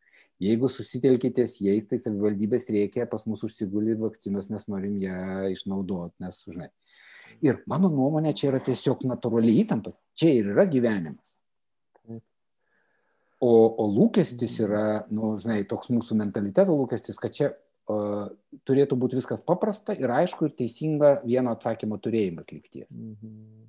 [0.44, 6.40] Jeigu susitelkitės jais, tai savivaldybės reikia pas mus užsigulį vakcinos, mes norim ją išnaudoti, nes,
[6.50, 6.72] žinai.
[7.46, 9.94] Ir mano nuomonė, čia yra tiesiog natūrali įtampa.
[10.20, 11.33] Čia ir yra gyvenimas.
[13.44, 18.30] O, o lūkestis yra, nu, žinai, toks mūsų mentaliteto lūkestis, kad čia uh,
[18.64, 22.88] turėtų būti viskas paprasta ir aišku ir teisinga vieno atsakymo turėjimas likties.
[22.92, 23.64] Mhm.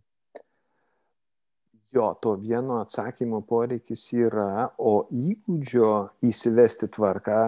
[1.94, 5.90] Jo, to vieno atsakymo poreikis yra, o įgūdžio
[6.26, 7.40] įsivesti tvarką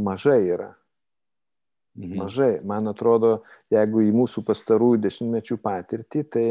[0.00, 0.70] mažai yra.
[1.98, 2.14] Mhm.
[2.22, 2.52] Mažai.
[2.64, 3.42] Man atrodo,
[3.72, 6.46] jeigu į mūsų pastarųjų dešimtmečių patirtį, tai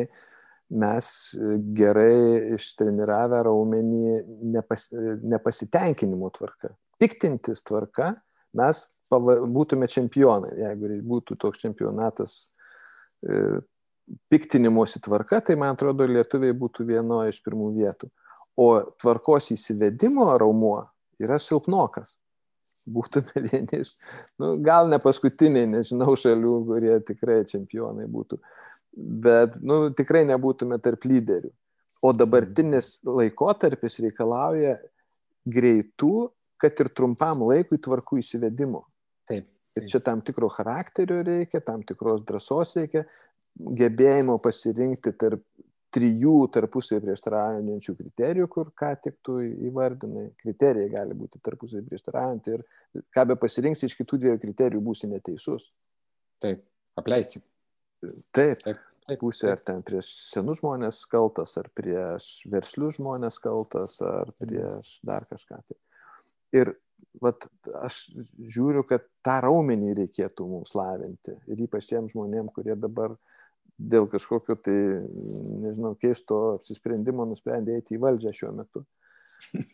[0.70, 4.18] mes e, gerai ištreniravę raumenį
[4.54, 6.74] nepas, e, nepasitenkinimo tvarka.
[7.00, 8.12] Piktintis tvarka,
[8.58, 10.54] mes pava, būtume čempionai.
[10.60, 12.38] Jeigu būtų toks čempionatas
[13.24, 13.62] e,
[14.32, 18.12] piktinimuosi tvarka, tai man atrodo, lietuviai būtų vieno iš pirmų vietų.
[18.58, 20.82] O tvarkos įsivedimo raumuo
[21.22, 22.12] yra silpnokas.
[22.88, 23.96] Būtume vieni iš,
[24.42, 28.40] nu, gal ne paskutiniai, nežinau, šalių, kurie tikrai čempionai būtų.
[28.40, 28.67] Uh,
[28.98, 31.52] bet nu, tikrai nebūtume tarp lyderių.
[32.06, 34.78] O dabartinis laikotarpis reikalauja
[35.50, 36.30] greitų,
[36.62, 38.84] kad ir trumpam laikui tvarkų įsivedimo.
[39.30, 39.48] Taip.
[39.78, 43.04] Ir čia tam tikro charakterio reikia, tam tikros drąsos reikia,
[43.58, 45.44] gebėjimo pasirinkti tarp
[45.94, 50.28] trijų tarpusai prieštaraujančių kriterijų, kur ką tik tu įvardinai.
[50.42, 52.66] Kriterijai gali būti tarpusai prieštaraujantį ir
[53.14, 55.70] ką be pasirinksi iš kitų dviejų kriterijų būsi neteisus.
[56.44, 56.66] Taip,
[57.00, 57.42] apleisi.
[58.36, 64.34] Taip, taip pusė ar ten prieš senus žmonės kaltas, ar prieš verslius žmonės kaltas, ar
[64.42, 65.62] prieš dar kažką.
[65.70, 65.78] Tai.
[66.58, 66.74] Ir
[67.24, 67.48] vat,
[67.80, 68.02] aš
[68.36, 71.38] žiūriu, kad tą raumenį reikėtų mums lavinti.
[71.48, 73.16] Ir ypač tiem žmonėm, kurie dabar
[73.78, 74.78] dėl kažkokio tai,
[75.64, 78.84] nežinau, keisto apsisprendimo nusprendė eiti į valdžią šiuo metu.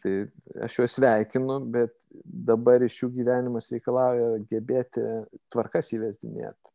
[0.04, 0.12] Tai
[0.68, 5.02] aš juos sveikinu, bet dabar iš jų gyvenimas reikalauja gebėti
[5.50, 6.73] tvarkas įvesdinėti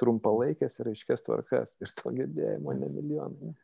[0.00, 3.54] trumpalaikės ir aiškės tvarkas ir to gebėjimo ne milijonai.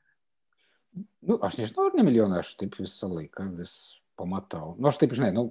[0.95, 3.75] Nu, aš nežinau, ar ne milijonai, aš taip visą laiką vis
[4.19, 4.75] pamatau.
[4.79, 5.49] Nu, aš taip žinai, nu,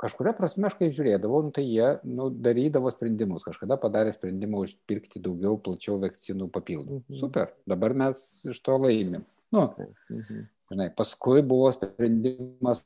[0.00, 3.44] kažkuria prasme aš kai žiūrėdavau, nu, tai jie nu, darydavo sprendimus.
[3.46, 7.00] Kažkada padarė sprendimą užpirkti daugiau, plačiau vakcinų papildų.
[7.04, 7.20] Mhm.
[7.22, 9.24] Super, dabar mes iš to laimim.
[9.54, 9.68] Nu,
[10.10, 10.44] mhm.
[10.72, 12.84] žinai, paskui buvo sprendimas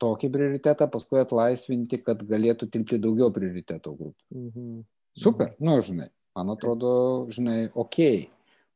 [0.00, 4.28] tokį prioritetą, paskui atlaisvinti, kad galėtų tilpti daugiau prioriteto grupių.
[4.34, 4.84] Mhm.
[5.16, 6.90] Super, nu, žinai man atrodo,
[7.32, 8.00] žinai, ok.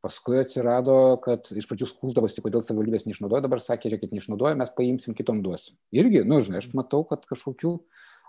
[0.00, 5.12] Paskui atsirado, kad iš pradžių skūsdavosi, kodėl savivaldybės neišnaudoja, dabar sakė, žiūrėkit, neišnaudoja, mes paimsim
[5.16, 5.76] kitom duosim.
[5.92, 7.74] Irgi, nu, žinai, aš matau, kad kažkokių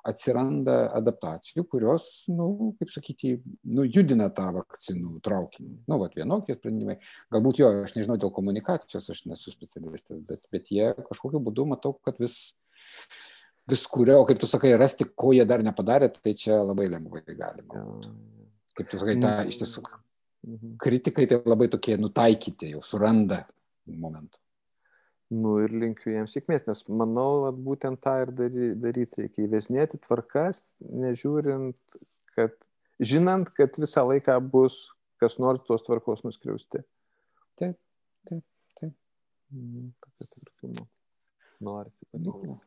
[0.07, 3.35] atsiranda adaptacijų, kurios, na, nu, kaip sakyti,
[3.71, 5.75] nu, judina tą vakcinų traukinį.
[5.87, 6.97] Nu, vat vienokie sprendimai.
[7.33, 11.93] Galbūt jo, aš nežinau dėl komunikacijos, aš nesu specialistas, bet, bet jie kažkokiu būdu matau,
[12.03, 12.39] kad vis,
[13.69, 17.23] vis kuria, o kaip tu sakai, rasti, ko jie dar nepadarė, tai čia labai lengvai
[17.29, 17.85] galima.
[18.77, 20.77] Kaip tu sakai, ta iš tiesų mhm.
[20.81, 23.43] kritikai tai labai tokie nutaikyti, jau suranda
[23.87, 24.39] momentų.
[25.31, 29.45] Nu ir linkiu jiems sėkmės, nes manau, kad būtent tą ir daryti reikia.
[29.45, 31.99] Įvesnėti tvarkas, nežiūrint,
[32.35, 32.57] kad,
[32.99, 34.89] žinant, kad visą laiką bus
[35.21, 36.81] kas nors tos tvarkos nuskriausti.
[37.61, 37.77] Taip,
[38.27, 38.43] taip,
[38.79, 38.95] taip.
[39.53, 39.91] Mm.
[41.61, 42.57] Norisi padėti.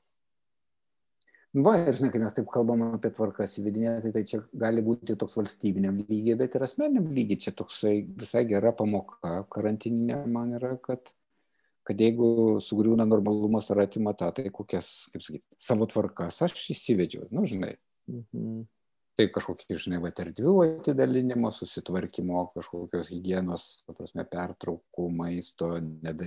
[1.54, 5.36] Va, ir žinai, kai mes taip kalbam apie tvarkas įvedinėti, tai čia gali būti toks
[5.38, 7.38] valstybiniam lygiai, bet ir asmeniniam lygiai.
[7.44, 11.14] Čia toksai visai gera pamoka karantininė man yra, kad
[11.84, 17.28] kad jeigu sugriūna normalumas ar atima tą, tai kokias, kaip sakyti, savo tvarkas aš įsivedžiau,
[17.36, 17.74] nu, žinai.
[18.10, 18.64] Mhm.
[19.14, 25.68] Tai kažkokie, žinai, va, erdvių atidalinimo, susitvarkymo, kažkokios hygienos, prasme, pertraukų, maisto,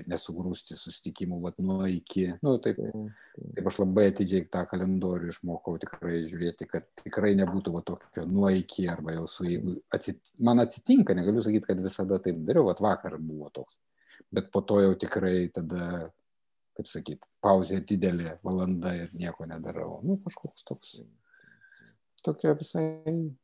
[0.07, 2.29] nesugrūsti susitikimų, va, nuo iki.
[2.45, 2.79] Nu, taip,
[3.57, 8.53] taip aš labai atidžiai tą kalendorių išmokau tikrai žiūrėti, kad tikrai nebūtų va tokio nuo
[8.55, 12.79] iki, arba jau su, jeigu atsit, man atsitinka, negaliu sakyti, kad visada taip dariau, va
[12.87, 13.75] vakar buvo toks
[14.31, 16.09] bet po to jau tikrai tada,
[16.77, 19.99] kaip sakyt, pauzė didelė valanda ir nieko nedarau.
[20.03, 20.97] Nu, kažkoks toks.
[22.27, 22.85] Tokia visai,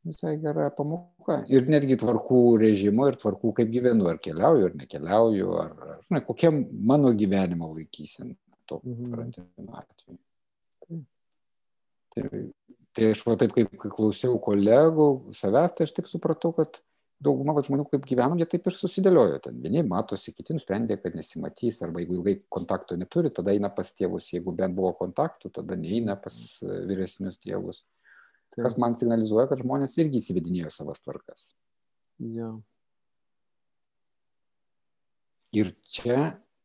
[0.03, 1.37] visai gera pamoka.
[1.47, 5.75] Ir netgi tvarkų režimo ir tvarkų, kaip gyvenu, ar keliauju, ar nekeliauju, ar,
[6.09, 8.35] žinai, kokia mano gyvenimo laikysena
[8.67, 9.11] to mhm.
[9.11, 10.19] karantino atveju.
[12.13, 12.43] Tai,
[12.93, 15.07] tai, aš va taip, kaip klausiau kolegų,
[15.37, 16.77] savęs, tai aš taip supratau, kad
[17.23, 19.39] dauguma žmonių, kaip gyvenom, jie taip ir susidėliojo.
[19.45, 23.89] Ten vieni matosi, kiti nusprendė, kad nesimatys, arba jeigu ilgai kontakto neturi, tada eina pas
[23.95, 27.81] tėvus, jeigu bent buvo kontaktų, tada neina pas e, vyresnius tėvus.
[28.53, 28.61] Taip.
[28.67, 31.47] Kas man signalizuoja, kad žmonės irgi įsivedinėjo savas tvarkas.
[32.21, 32.51] Ja.
[35.53, 36.19] Ir čia,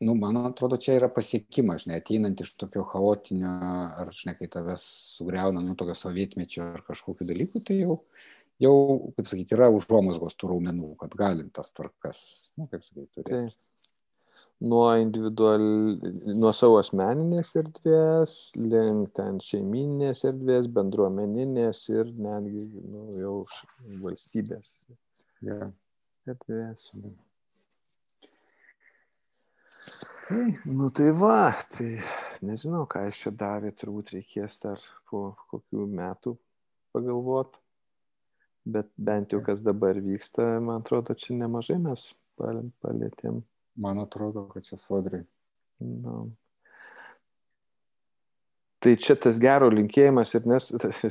[0.05, 3.53] nu, man atrodo, čia yra pasiekimas, žinai, ateinant iš tokio chaotinio,
[4.01, 4.85] ar, žinai, kai tavęs
[5.19, 7.99] sugriauna, nu, tokio sovietmečio ar kažkokiu dalyku, tai jau
[8.63, 8.75] jau,
[9.17, 12.21] kaip sakyti, yra užuomasgos tų raumenų, kad galim tas tvarkas,
[12.59, 13.55] nu, kaip sakyti, turėti.
[13.55, 13.68] Tai
[14.61, 15.63] nuo individual,
[16.41, 23.37] nuo savo asmeninės erdvės, link ten šeiminės erdvės, bendruomeninės ir netgi nu, jau
[24.03, 24.73] valstybės
[25.47, 25.71] ja.
[26.27, 26.89] erdvės.
[30.29, 31.95] Tai, nu tai va, tai
[32.45, 36.35] nežinau, ką iš čia davė, turbūt reikės dar po kokių metų
[36.93, 37.63] pagalvoti
[38.69, 42.03] bet bent jau kas dabar vyksta, man atrodo, čia nemažai mes
[42.39, 43.41] palėtėm.
[43.79, 45.23] Man atrodo, kad čia sodrai.
[45.81, 46.29] No.
[48.83, 50.69] Tai čia tas gero linkėjimas ir nes,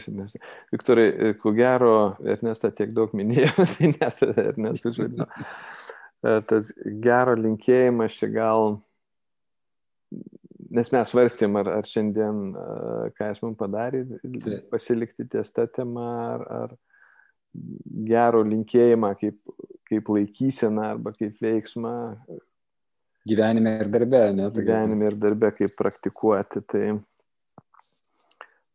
[0.07, 0.35] nes
[0.71, 1.91] Viktorai, ko gero,
[2.23, 5.27] Ernesta tiek daug minėjo, tai net Ernestų žodžiu.
[6.47, 6.71] Tas
[7.03, 8.77] gero linkėjimas čia gal,
[10.71, 12.41] nes mes svarstėm, ar, ar šiandien,
[13.19, 14.03] ką jis mums padarė,
[14.71, 16.75] pasilikti ties tą temą, ar, ar,
[18.07, 19.37] gero linkėjimą kaip,
[19.87, 21.93] kaip laikyseną arba kaip veiksmą.
[23.27, 24.49] Gyvenime ir darbe, ne?
[24.55, 26.61] Gyvenime ir darbe kaip praktikuoti.
[26.71, 26.85] Tai,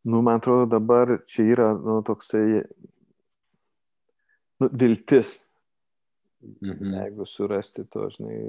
[0.09, 2.61] nu, man atrodo, dabar čia yra, nu, toksai,
[4.61, 5.39] nu, viltis.
[6.43, 6.95] Mhm.
[6.99, 8.39] Jeigu surasti to, žinai,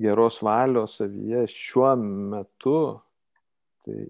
[0.00, 1.94] geros valios savyje šiuo
[2.30, 2.78] metu,
[3.84, 4.06] tai,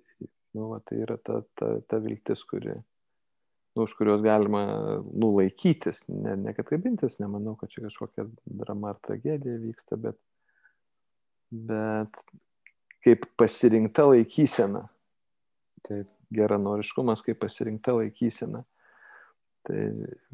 [0.54, 2.76] nu, va, tai yra ta, ta, ta viltis, kuri,
[3.74, 4.62] nu, už kurios galima
[5.10, 10.20] nulaikytis, ne, ne kad kabintis, nemanau, kad čia kažkokia drama ar tragedija vyksta, bet,
[11.50, 12.20] bet
[13.04, 14.86] kaip pasirinkta laikysena.
[15.84, 18.64] Taip, geranoriškumas kaip pasirinkta laikysena.
[19.64, 19.80] Tai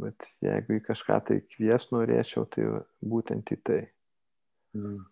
[0.03, 2.67] bet, jeigu į kažką tai kvies norėčiau, tai
[3.07, 3.81] būtent į tai.
[4.75, 5.05] Mm.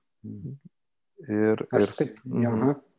[1.28, 2.42] Ir, ir, taip, mhm.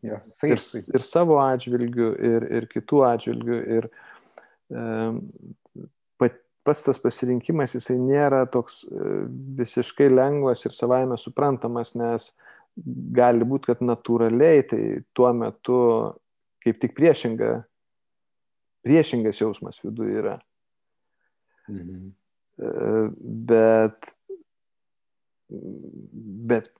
[0.04, 3.88] ja, ja, ir, ir savo atžvilgių, ir, ir kitų atžvilgių, ir,
[6.70, 9.14] pats tas pasirinkimas jisai nėra toks e,
[9.60, 12.28] visiškai lengvas ir savaime suprantamas, nes
[13.15, 14.82] gali būti, kad natūraliai tai
[15.17, 15.80] tuo metu
[16.63, 17.51] kaip tik priešinga,
[18.86, 20.36] priešingas jausmas viduje yra.
[21.69, 22.09] Mhm.
[22.59, 22.69] E,
[23.49, 24.09] bet,
[26.49, 26.71] bet,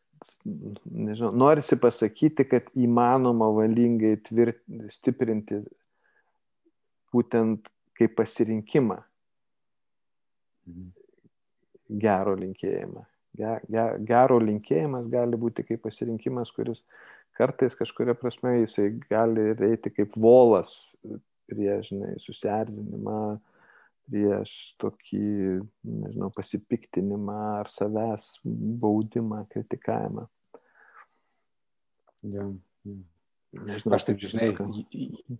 [0.86, 5.62] nežinau, norisi pasakyti, kad įmanoma valingai tvirt, stiprinti
[7.14, 9.00] būtent kaip pasirinkimą
[11.90, 13.06] gero linkėjimą.
[13.40, 16.82] Gero linkėjimas gali būti kaip pasirinkimas, kuris
[17.40, 20.74] kartais kažkuria prasme jisai gali eiti kaip volas
[21.50, 23.22] prieš, žinai, susierzinimą,
[24.10, 30.28] prieš tokį, nežinau, pasipiktinimą ar savęs baudimą, kritikavimą.
[32.34, 32.50] Ja.
[33.50, 34.52] Nežinau, aš taip, žinai,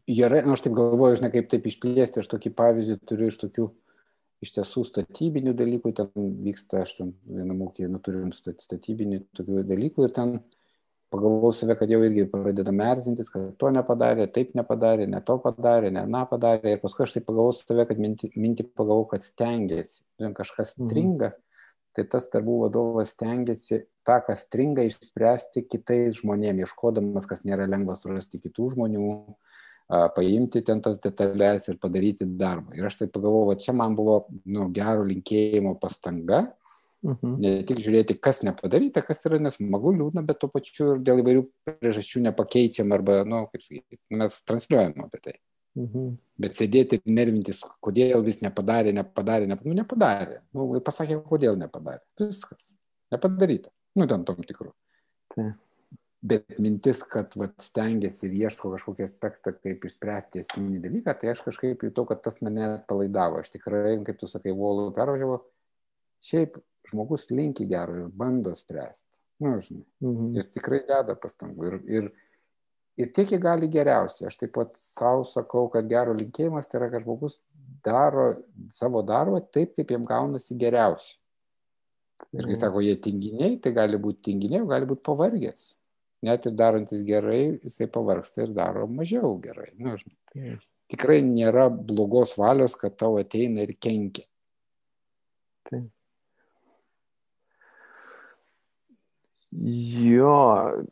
[0.10, 3.68] gerai, nu, aš taip galvoju, žinai, kaip taip išplėsti, aš tokį pavyzdį turiu iš tokių
[4.44, 10.08] iš tiesų statybinių dalykų, ten vyksta, aš ten vienam ūkį, nu, turim statybinių tokių dalykų
[10.08, 10.40] ir ten
[11.10, 15.92] pagalvojau save, kad jau irgi pradedame erzintis, kad to nepadarė, taip nepadarė, ne to padarė,
[15.94, 16.76] ne na padarė.
[16.76, 20.04] Ir paskui aš taip pagalvojau save, kad mintį, mintį pagalvojau, kad stengiasi.
[20.20, 20.90] Žinai, kažkas mhm.
[20.90, 21.32] stringa,
[21.98, 27.98] tai tas darbų vadovas stengiasi tą, kas stringa, išspręsti kitais žmonėmis, ieškodamas, kas nėra lengva
[27.98, 29.10] surasti kitų žmonių,
[29.90, 32.76] paimti ten tas detalės ir padaryti darbą.
[32.78, 36.46] Ir aš taip pagalvojau, va čia man buvo nu, gero linkėjimo pastanga
[37.00, 37.36] Mhm.
[37.40, 41.46] Ne tik žiūrėti, kas nepadaryta, kas yra nesmagu, liūdna, bet tuo pačiu ir dėl įvairių
[41.70, 45.36] priežasčių nepakeičiam arba, na, nu, kaip sakyti, nu, mes transliuojam apie tai.
[45.80, 46.10] Mhm.
[46.44, 50.42] Bet sėdėti ir nervintis, kodėl vis nepadarė, nepadarė, nepadarė, nu, nepadarė.
[50.58, 52.04] Nu, pasakė, kodėl nepadarė.
[52.20, 52.74] Viskas.
[53.14, 53.72] Nepadaryta.
[53.96, 54.74] Nu, ten tom tikrų.
[55.36, 55.54] Tai.
[56.22, 61.46] Bet mintis, kad vat, stengiasi ir ieško kažkokį aspektą, kaip išspręsti esminį dalyką, tai aš
[61.46, 63.40] kažkaip jutau, kad tas mane palaidavo.
[63.40, 65.40] Aš tikrai, kaip tu sakai, volų pervažiavau.
[66.28, 66.58] Šiaip
[66.90, 69.08] žmogus linki gero ir bando spręsti.
[69.40, 69.86] Nu, žinai.
[70.04, 70.34] Mhm.
[70.36, 71.70] Ir tikrai deda pastangų.
[71.70, 72.12] Ir, ir,
[73.00, 74.28] ir tiek, kiek gali geriausiai.
[74.28, 77.40] Aš taip pat savo sakau, kad gero linkėjimas tai yra, kad žmogus
[77.86, 78.34] daro
[78.76, 81.16] savo darbą taip, kaip jam gaunasi geriausiai.
[82.36, 82.60] Ir kai mhm.
[82.60, 85.70] sako, jie tinginiai, tai gali būti tinginiai, gali būti pavargęs.
[86.26, 89.70] Net ir darantis gerai, jisai pavargsta ir daro mažiau gerai.
[89.80, 90.58] Nu, žinai.
[90.90, 94.26] Tikrai nėra blogos valios, kad tau ateina ir kenkia.
[95.70, 95.88] Taip.
[99.50, 100.34] Jo,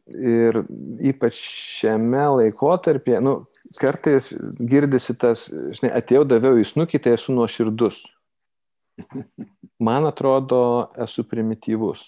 [0.10, 0.64] ir
[1.06, 3.34] ypač šiame laikotarpyje, nu,
[3.78, 5.44] kartais girdisi tas,
[5.78, 8.00] žinai, atėjau, daviau į snukį, tai esu nuoširdus.
[9.88, 10.62] Man atrodo,
[11.06, 12.02] esu primityvus.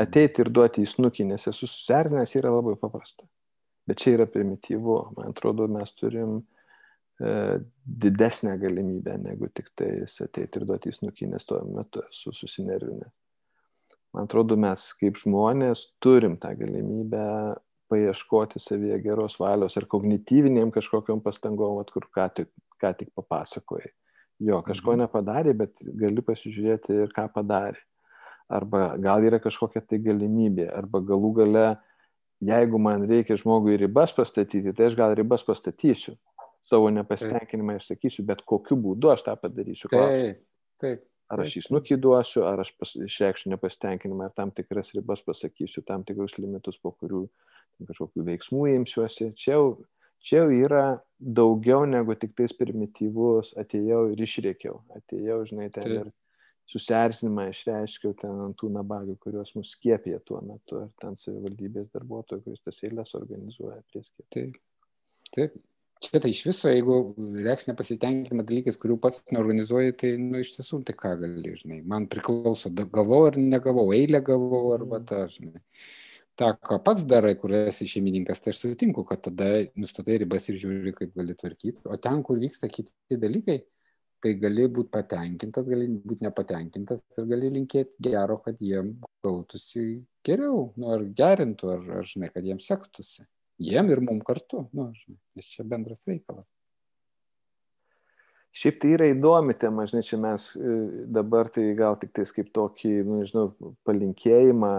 [0.00, 3.26] Ateiti ir duoti į snukį, nes esu susernęs, yra labai paprasta.
[3.88, 4.96] Bet čia yra primityvu.
[5.16, 7.32] Man atrodo, mes turim e,
[8.04, 13.12] didesnę galimybę negu tik tai ateiti ir duoti į snukį, nes tuo metu esu susinervinęs
[14.12, 17.24] man atrodo, mes kaip žmonės turim tą galimybę
[17.90, 22.50] paieškoti savyje geros valios ar kognityvinėm kažkokiam pastangom, vat, kur ką tik,
[22.82, 23.90] ką tik papasakojai.
[24.40, 25.04] Jo, kažko mhm.
[25.04, 27.82] nepadarė, bet gali pasižiūrėti ir ką padarė.
[28.50, 31.66] Arba gal yra kažkokia tai galimybė, arba galų gale,
[32.42, 36.16] jeigu man reikia žmogui ribas pastatyti, tai aš gal ribas pastatysiu.
[36.66, 39.88] Savo nepasitenkinimą išsakysiu, bet kokiu būdu aš tą padarysiu.
[39.92, 40.42] Taip,
[40.82, 41.06] taip.
[41.30, 42.72] Ar aš jį snukį duosiu, ar aš
[43.06, 47.22] išreikšiu nepasitenkinimą, ar tam tikras ribas pasakysiu, tam tikrus limitus, po kurių
[47.86, 49.30] kažkokių veiksmų imsiuosi.
[49.38, 49.66] Čia jau,
[50.26, 50.84] čia jau yra
[51.20, 56.10] daugiau negu tik tais primityvus, atėjau ir išrėkiau, atėjau, žinai, ten ir
[56.70, 62.44] susierzinimą išreiškiau ten ant tų nabagių, kuriuos mus skiepė tuo metu, ar ten savivaldybės darbuotojų,
[62.46, 64.28] kuris tas eilės organizuoja prie skiepų.
[64.36, 64.60] Taip.
[65.34, 65.58] Taip.
[66.00, 66.94] Čia tai iš viso, jeigu
[67.44, 72.06] reikš nepasitenkinimą dalykais, kurių pats neorganizuoji, tai, nu, iš tiesų, tai ką gali, žinai, man
[72.08, 75.60] priklauso, gavau ar negavau, eilę gavau arba tą, žinai.
[76.40, 80.56] Ta, ką pats darai, kur esi šeimininkas, tai aš sutinku, kad tada nustatai ribas ir
[80.62, 81.84] žiūri, kaip gali tvarkyti.
[81.84, 83.58] O ten, kur vyksta kiti dalykai,
[84.20, 88.94] tai gali būti patenkintas, gali būti nepatenkintas ir gali linkėti gero, kad jiem
[89.24, 93.24] gautųsi geriau, nu, ar gerintų, ar, ar žinai, kad jiems sektųsi
[93.60, 96.48] jiem ir mum kartu, nu, žinai, nes čia bendras reikalas.
[98.50, 100.72] Šiaip tai yra įdomi tema, žinai, čia mes e,
[101.14, 103.44] dabar tai gal tik tais kaip tokį, nu, žinau,
[103.86, 104.70] palinkėjimą,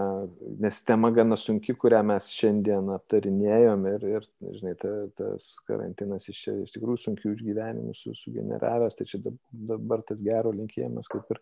[0.60, 4.26] nes tema gana sunki, kurią mes šiandien aptarinėjom ir, ir
[4.58, 10.20] žinai, ta, tas karantinas iš, iš tikrųjų sunkių išgyvenimų su, sugeneravęs, tai čia dabar tas
[10.20, 11.40] gero linkėjimas kaip ir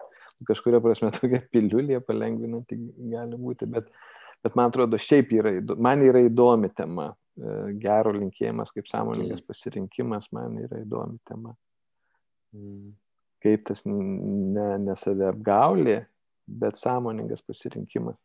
[0.53, 2.79] kažkuria prasme tokia piliulė palengvinanti
[3.11, 3.91] gali būti, bet,
[4.47, 7.11] bet man atrodo, šiaip yra, man yra įdomi tema
[7.41, 11.55] E, gero linkėjimas kaip sąmoningas pasirinkimas man yra įdomi tema.
[13.41, 16.01] Kaip tas ne, ne save apgaulė,
[16.51, 18.19] bet sąmoningas pasirinkimas.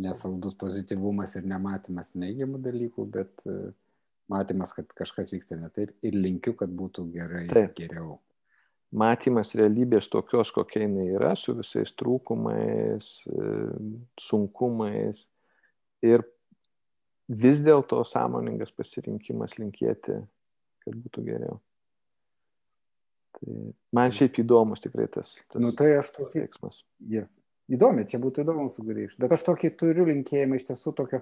[0.00, 3.54] Nesaldus pozityvumas ir nematymas neigiamų dalykų, bet e,
[4.30, 7.74] matymas, kad kažkas vyksta ne taip ir linkiu, kad būtų gerai, taip.
[7.78, 8.18] geriau.
[8.90, 13.48] Matymas realybės tokios, kokia jinai yra, su visais trūkumais, e,
[14.22, 15.24] sunkumais
[16.06, 16.24] ir
[17.30, 20.20] vis dėlto sąmoningas pasirinkimas linkėti,
[20.84, 21.60] kad būtų geriau.
[23.38, 23.58] Tai
[23.96, 25.36] man šiaip įdomus tikrai tas.
[25.52, 26.80] tas nu, tai aš tokį veiksmas.
[27.06, 27.28] Yeah.
[27.70, 29.20] Įdomi, čia būtų įdomu sugrįžti.
[29.22, 31.20] Bet aš tokį turiu linkėjimą iš tiesų tokio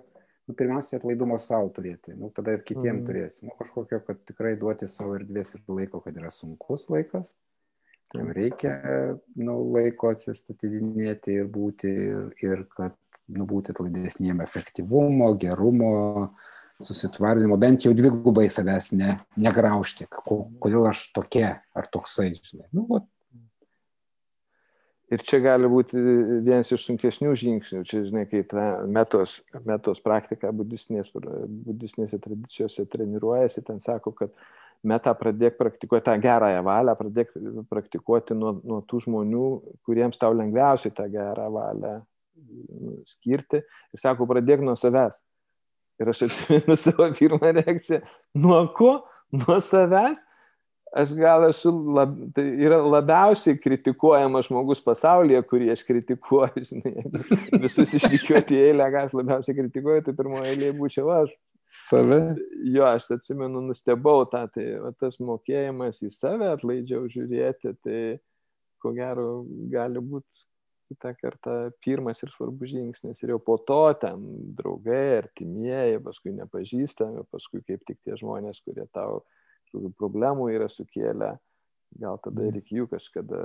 [0.48, 3.04] nu, pirmiausia, atlaidumo savo turėti, nu, tada ir kitiem mm.
[3.04, 7.34] turėsi, nu, kažkokio, kad tikrai duoti savo erdvės ir laiko, kad yra sunkus laikas,
[8.16, 8.78] jam reikia,
[9.36, 12.96] nu, laiko atsistatydinėti ir būti, ir, ir kad,
[13.36, 15.92] nu, būti atlaidesniem efektyvumo, gerumo,
[16.84, 22.68] susitvardymo, bent jau dvigubai savęs ne, negraužti, kodėl aš tokia ar toksai, žinai.
[22.72, 23.06] Nu, vat,
[25.08, 25.96] Ir čia gali būti
[26.44, 27.80] vienas iš sunkesnių žingsnių.
[27.88, 34.34] Čia, žinai, kai ta metos, metos praktika budistinės, budistinėse tradicijose treniruojasi, ten sako, kad
[34.84, 37.32] metą pradėk praktikuoti tą gerąją valią, pradėk
[37.72, 39.46] praktikuoti nuo, nuo tų žmonių,
[39.88, 41.94] kuriems tau lengviausiai tą gerą valią
[42.68, 43.64] nu, skirti.
[43.96, 45.16] Ir sako, pradėk nuo savęs.
[45.98, 48.02] Ir aš atsimenu savo pirmą reakciją.
[48.38, 48.98] Nuo ko?
[49.34, 50.24] Nuo savęs?
[50.92, 57.04] aš gal esu, lab, tai yra labiausiai kritikuojamas žmogus pasaulyje, kurį aš kritikuoju, žinai,
[57.62, 61.34] visus išrikiuoti į eilę, ką aš labiausiai kritikuoju, tai pirmoje eilėje būčiau aš.
[61.88, 62.20] Save?
[62.72, 68.00] Jo, aš atsimenu, nustebau tą, tai va, tas mokėjimas į save atlaidžiau žiūrėti, tai
[68.80, 69.42] ko gero
[69.72, 70.46] gali būti
[70.88, 73.18] kitą kartą pirmas ir svarbus žingsnis.
[73.22, 74.22] Ir jau po to ten
[74.58, 79.22] draugai, artimieji, paskui nepažįstami, paskui kaip tik tie žmonės, kurie tau
[79.68, 81.34] kažkokių problemų yra sukėlę,
[82.00, 83.42] gal tada ir iki jų kažkada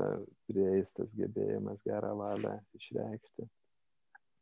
[0.47, 3.49] prieis tas gebėjimas gerą valią išreikšti.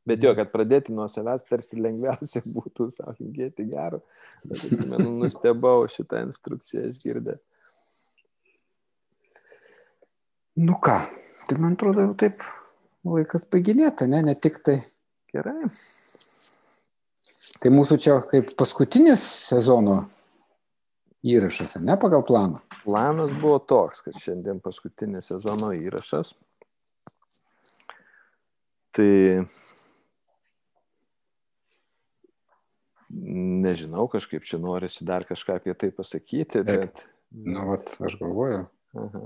[0.09, 4.01] Bet jo, kad pradėti nuo savęs tarsi lengviausia būtų savo linkėti gero.
[4.49, 7.37] Aš atsimenu, nustebau šitą instrukciją išgirdę.
[10.61, 10.97] Nu ką,
[11.47, 12.41] tai man atrodo jau taip
[13.07, 14.81] laikas baiginėta, ne, ne tik tai.
[15.31, 15.69] Gerai.
[17.61, 20.03] Tai mūsų čia kaip paskutinis sezono
[21.23, 22.61] įrašas, ne pagal planą?
[22.81, 26.33] Planas buvo toks, kad šiandien paskutinis sezono įrašas.
[28.91, 29.11] Tai
[33.11, 37.05] nežinau, kažkaip čia norisi dar kažką apie tai pasakyti, bet...
[37.31, 38.65] Na, vat, aš galvoju.
[38.99, 39.21] Aha.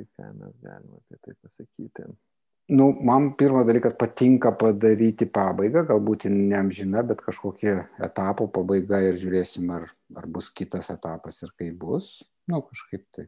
[0.00, 2.04] Tai ką mes galime apie tai pasakyti?
[2.70, 7.74] Nu, man pirmas dalykas patinka padaryti pabaigą, galbūt ne amžina, bet kažkokie
[8.06, 12.08] etapo pabaiga ir žiūrėsim, ar, ar bus kitas etapas ir kaip bus.
[12.48, 13.26] Nu, kažkaip tai.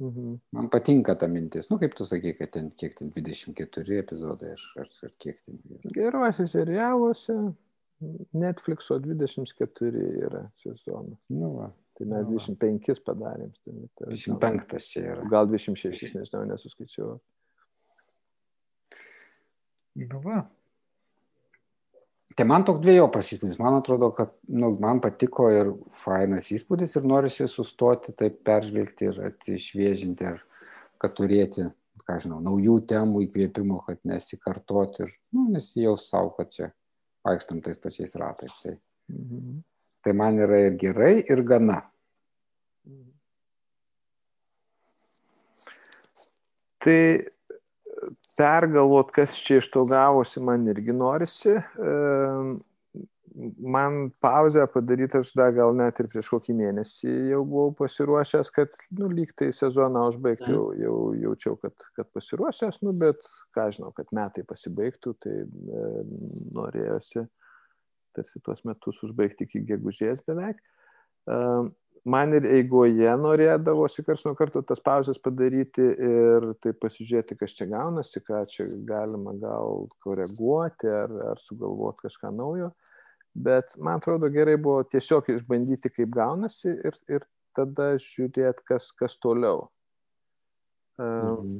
[0.00, 0.40] Mhm.
[0.56, 1.68] Man patinka ta mintis.
[1.70, 5.60] Nu, kaip tu sakai, kad ten kiek ten 24 epizodai ar, ar, ar kiek ten.
[5.94, 7.38] Geruose serialuose
[8.32, 11.20] Netflixo 24 yra sezonas.
[11.30, 11.70] Nu, va.
[11.94, 13.52] Tai mes nu, 25 padarėm.
[13.62, 13.76] Tai,
[14.10, 15.28] 25 čia yra.
[15.30, 17.14] Gal 26, nežinau, nesuskaičiau.
[20.02, 20.42] Nu va.
[22.34, 23.60] Tai man toks dviejopas įspūdis.
[23.62, 25.70] Man atrodo, kad nu, man patiko ir
[26.02, 30.40] fainas įspūdis ir norisi sustoti, taip peržvelgti ir atsišviežinti, ir
[30.98, 31.68] kad turėti,
[32.08, 36.72] ką žinau, naujų temų įkvėpimo, kad nesikartoti ir nu, nesijaus savo, kad čia
[37.24, 38.58] vaikstam tais pačiais ratais.
[38.64, 38.74] Tai,
[39.14, 39.62] mhm.
[40.04, 41.80] Tai man yra ir gerai, ir gana.
[46.84, 47.00] Tai
[48.36, 51.54] pergalvot, kas čia iš to gavosi, man irgi norisi.
[53.74, 58.76] Man pauzę padaryti aš dar gal net ir prieš kokį mėnesį jau buvau pasiruošęs, kad,
[58.94, 63.24] nu, lyg tai sezoną užbaigti, jau, jau jaučiau, kad, kad pasiruošęs, nu, bet,
[63.56, 65.88] ką žinau, kad metai pasibaigtų, tai e,
[66.54, 67.24] norėjosi
[68.16, 70.60] tarsi tuos metus užbaigti iki gegužės beveik.
[72.04, 77.64] Man ir eigoje norėdavosi kars nuo karto tas pauzes padaryti ir taip pasižiūrėti, kas čia
[77.70, 82.74] gaunasi, ką čia galima gal koreguoti ar, ar sugalvoti kažką naujo.
[83.34, 87.24] Bet man atrodo gerai buvo tiesiog išbandyti, kaip gaunasi ir, ir
[87.56, 89.70] tada žiūrėti, kas, kas toliau.
[91.00, 91.56] Mhm.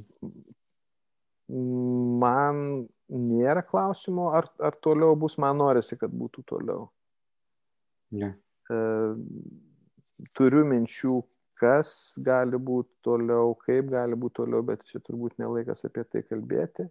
[2.20, 6.88] Man nėra klausimo, ar, ar toliau bus, man norisi, kad būtų toliau.
[8.14, 8.32] Ne.
[10.36, 11.20] Turiu minčių,
[11.60, 16.88] kas gali būti toliau, kaip gali būti toliau, bet čia turbūt nelaikas apie tai kalbėti.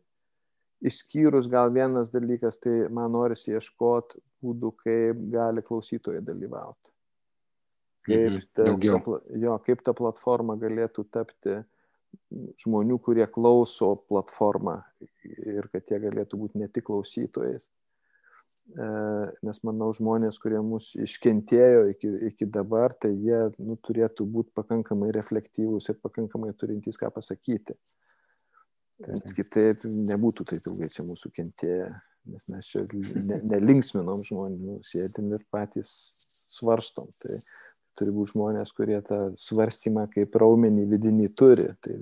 [0.84, 6.91] Išskyrus gal vienas dalykas, tai man norisi ieškoti būdų, kaip gali klausytojai dalyvauti.
[8.03, 11.61] Kaip, mhm, ta, ta, jo, kaip ta platforma galėtų tapti
[12.64, 14.80] žmonių, kurie klauso platformą
[15.45, 17.68] ir kad jie galėtų būti ne tik klausytojais.
[18.64, 18.86] E,
[19.43, 25.11] nes manau žmonės, kurie mus iškentėjo iki, iki dabar, tai jie nu, turėtų būti pakankamai
[25.16, 27.76] reflektyvūs ir pakankamai turintys ką pasakyti.
[29.03, 31.89] Nes kitaip nebūtų taip ilgai čia mūsų kentėję,
[32.32, 35.91] nes mes čia ne, nelinksminom žmonių, sėdim ir patys
[36.53, 37.09] svarstom.
[37.20, 37.41] Tai
[37.97, 41.67] turi būti žmonės, kurie tą svarstymą kaip raumenį vidinį turi.
[41.83, 41.97] Tai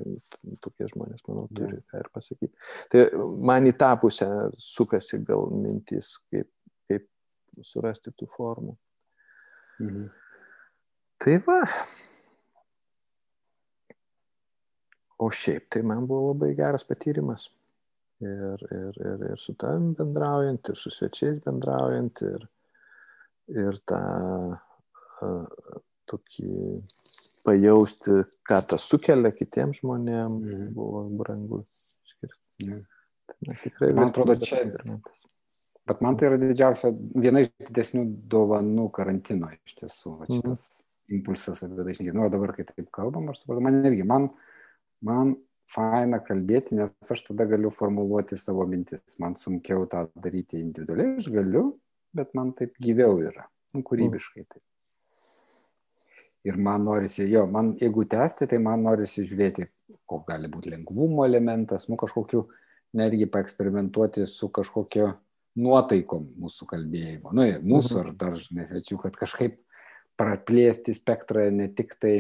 [0.64, 2.52] tokie žmonės, manau, turi ką ir pasakyti.
[2.92, 3.04] Tai
[3.52, 4.30] man į tą pusę
[4.62, 6.50] sukasi gal mintis, kaip,
[6.90, 7.08] kaip
[7.68, 8.78] surasti tų formų.
[9.82, 10.08] Mhm.
[11.22, 11.60] Tai va.
[15.22, 17.50] O šiaip tai man buvo labai geras patyrimas.
[18.22, 22.44] Ir, ir, ir, ir su tavim bendraujant, ir su svečiais bendraujant, ir,
[23.50, 24.60] ir tą uh,
[26.12, 26.52] tokį
[27.46, 30.70] pajausti, ką tas sukelia kitiems žmonėms, mm.
[30.76, 32.68] buvo brangu skirti.
[32.68, 32.86] Mm.
[33.32, 34.64] Tai, tikrai, man atrodo, čia.
[35.90, 40.18] Bet man tai yra didžiausia, viena iš didesnių dovanų karantino iš tiesų.
[40.20, 40.90] Va, šitas mm.
[41.18, 42.18] impulsas apie tai išnykti.
[42.18, 44.30] Nu, dabar, kai taip kalbam, aš suprantu, man irgi, man,
[45.08, 45.34] man
[45.72, 49.18] faina kalbėti, nes aš tada galiu formuluoti savo mintis.
[49.24, 51.72] Man sunkiau tą daryti individualiai, aš galiu,
[52.16, 54.62] bet man taip gyviau yra, nu, kūrybiškai taip.
[56.48, 59.68] Ir man norisi, jo, man jeigu tęsti, tai man norisi žiūrėti,
[60.10, 62.48] koks gali būti lengvumo elementas, nu kažkokiu,
[62.98, 65.12] netgi paeksperimentuoti su kažkokio
[65.62, 67.34] nuotaikom mūsų kalbėjimo.
[67.36, 68.02] Nu, mūsų mhm.
[68.02, 69.60] ar dar, nesvečiu, kad kažkaip
[70.20, 72.16] praplėsti spektrą ne tik tai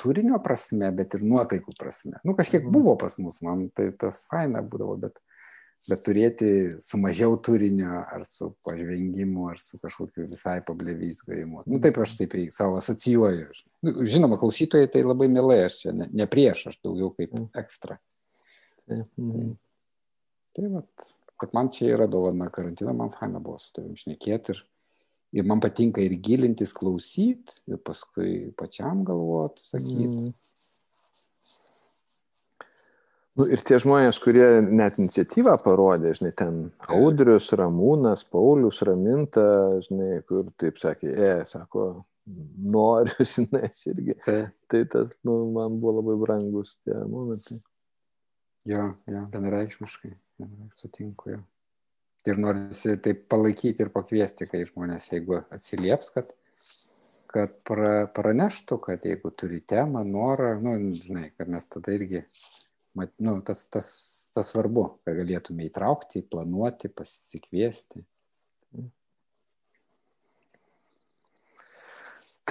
[0.00, 2.18] turinio prasme, bet ir nuotaikų prasme.
[2.26, 2.72] Nu, kažkiek mhm.
[2.74, 5.18] buvo pas mus, man tai tas faina būdavo, bet,
[5.90, 6.48] bet turėti
[6.84, 11.64] su mažiau turinio, ar su pažvengimu, ar su kažkokiu visai pablevysgajimu.
[11.66, 13.48] Nu, taip aš taip savo asocijuoju.
[13.86, 17.50] Nu, žinoma, klausytojai tai labai mielai, aš čia ne, ne prieš, aš daugiau kaip mhm.
[17.58, 17.98] ekstra.
[18.86, 19.02] Tai,
[20.56, 21.08] tai vat,
[21.40, 24.62] kad man čia yra dovana karantino, man faina buvo su tavim šnekėti ir
[25.32, 30.28] ir man patinka ir gilintis, klausyti, ir paskui pačiam galvot, sakyti.
[30.28, 30.32] Mm.
[33.38, 36.58] Nu, ir tie žmonės, kurie net iniciatyvą parodė, žinai, ten
[36.92, 39.44] Audrius, Ramūnas, Paulius, Raminta,
[39.86, 41.86] žinai, kur taip sakė, e, sako,
[42.76, 44.18] noriu, žinai, irgi.
[44.26, 44.36] Tai,
[44.68, 47.62] tai tas, nu, man buvo labai brangus tie momentai.
[48.68, 51.40] Jo, jo, vienareikšmiškai, vienareikšmiškai sutinku, jo
[52.30, 56.30] ir norisi taip palaikyti ir pakviesti, kai žmonės, jeigu atsilieps, kad,
[57.32, 62.22] kad pra, praneštų, kad jeigu turi temą, norą, nu, žinai, kad mes tada irgi,
[62.98, 63.88] mat, nu, tas, tas,
[64.34, 68.04] tas svarbu, kad galėtume įtraukti, planuoti, pasikviesti.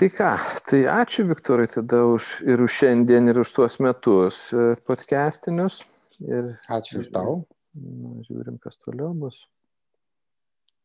[0.01, 0.29] Tai ką,
[0.65, 5.81] tai ačiū Viktorai tada už, ir už šiandien, ir už tuos metus e, podcastinius.
[6.23, 7.33] Ir, ačiū ir tau.
[7.75, 9.43] Na, žiūrim, kas toliau bus.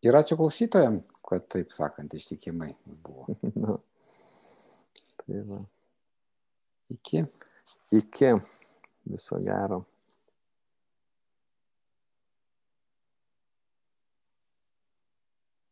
[0.05, 3.39] Ir ačiū klausytojams, kad taip sakant, ištikimai buvo.
[3.63, 3.79] nu,
[5.23, 5.63] tai va.
[6.93, 7.25] Iki.
[8.03, 8.35] Iki.
[9.07, 9.87] Viso gero.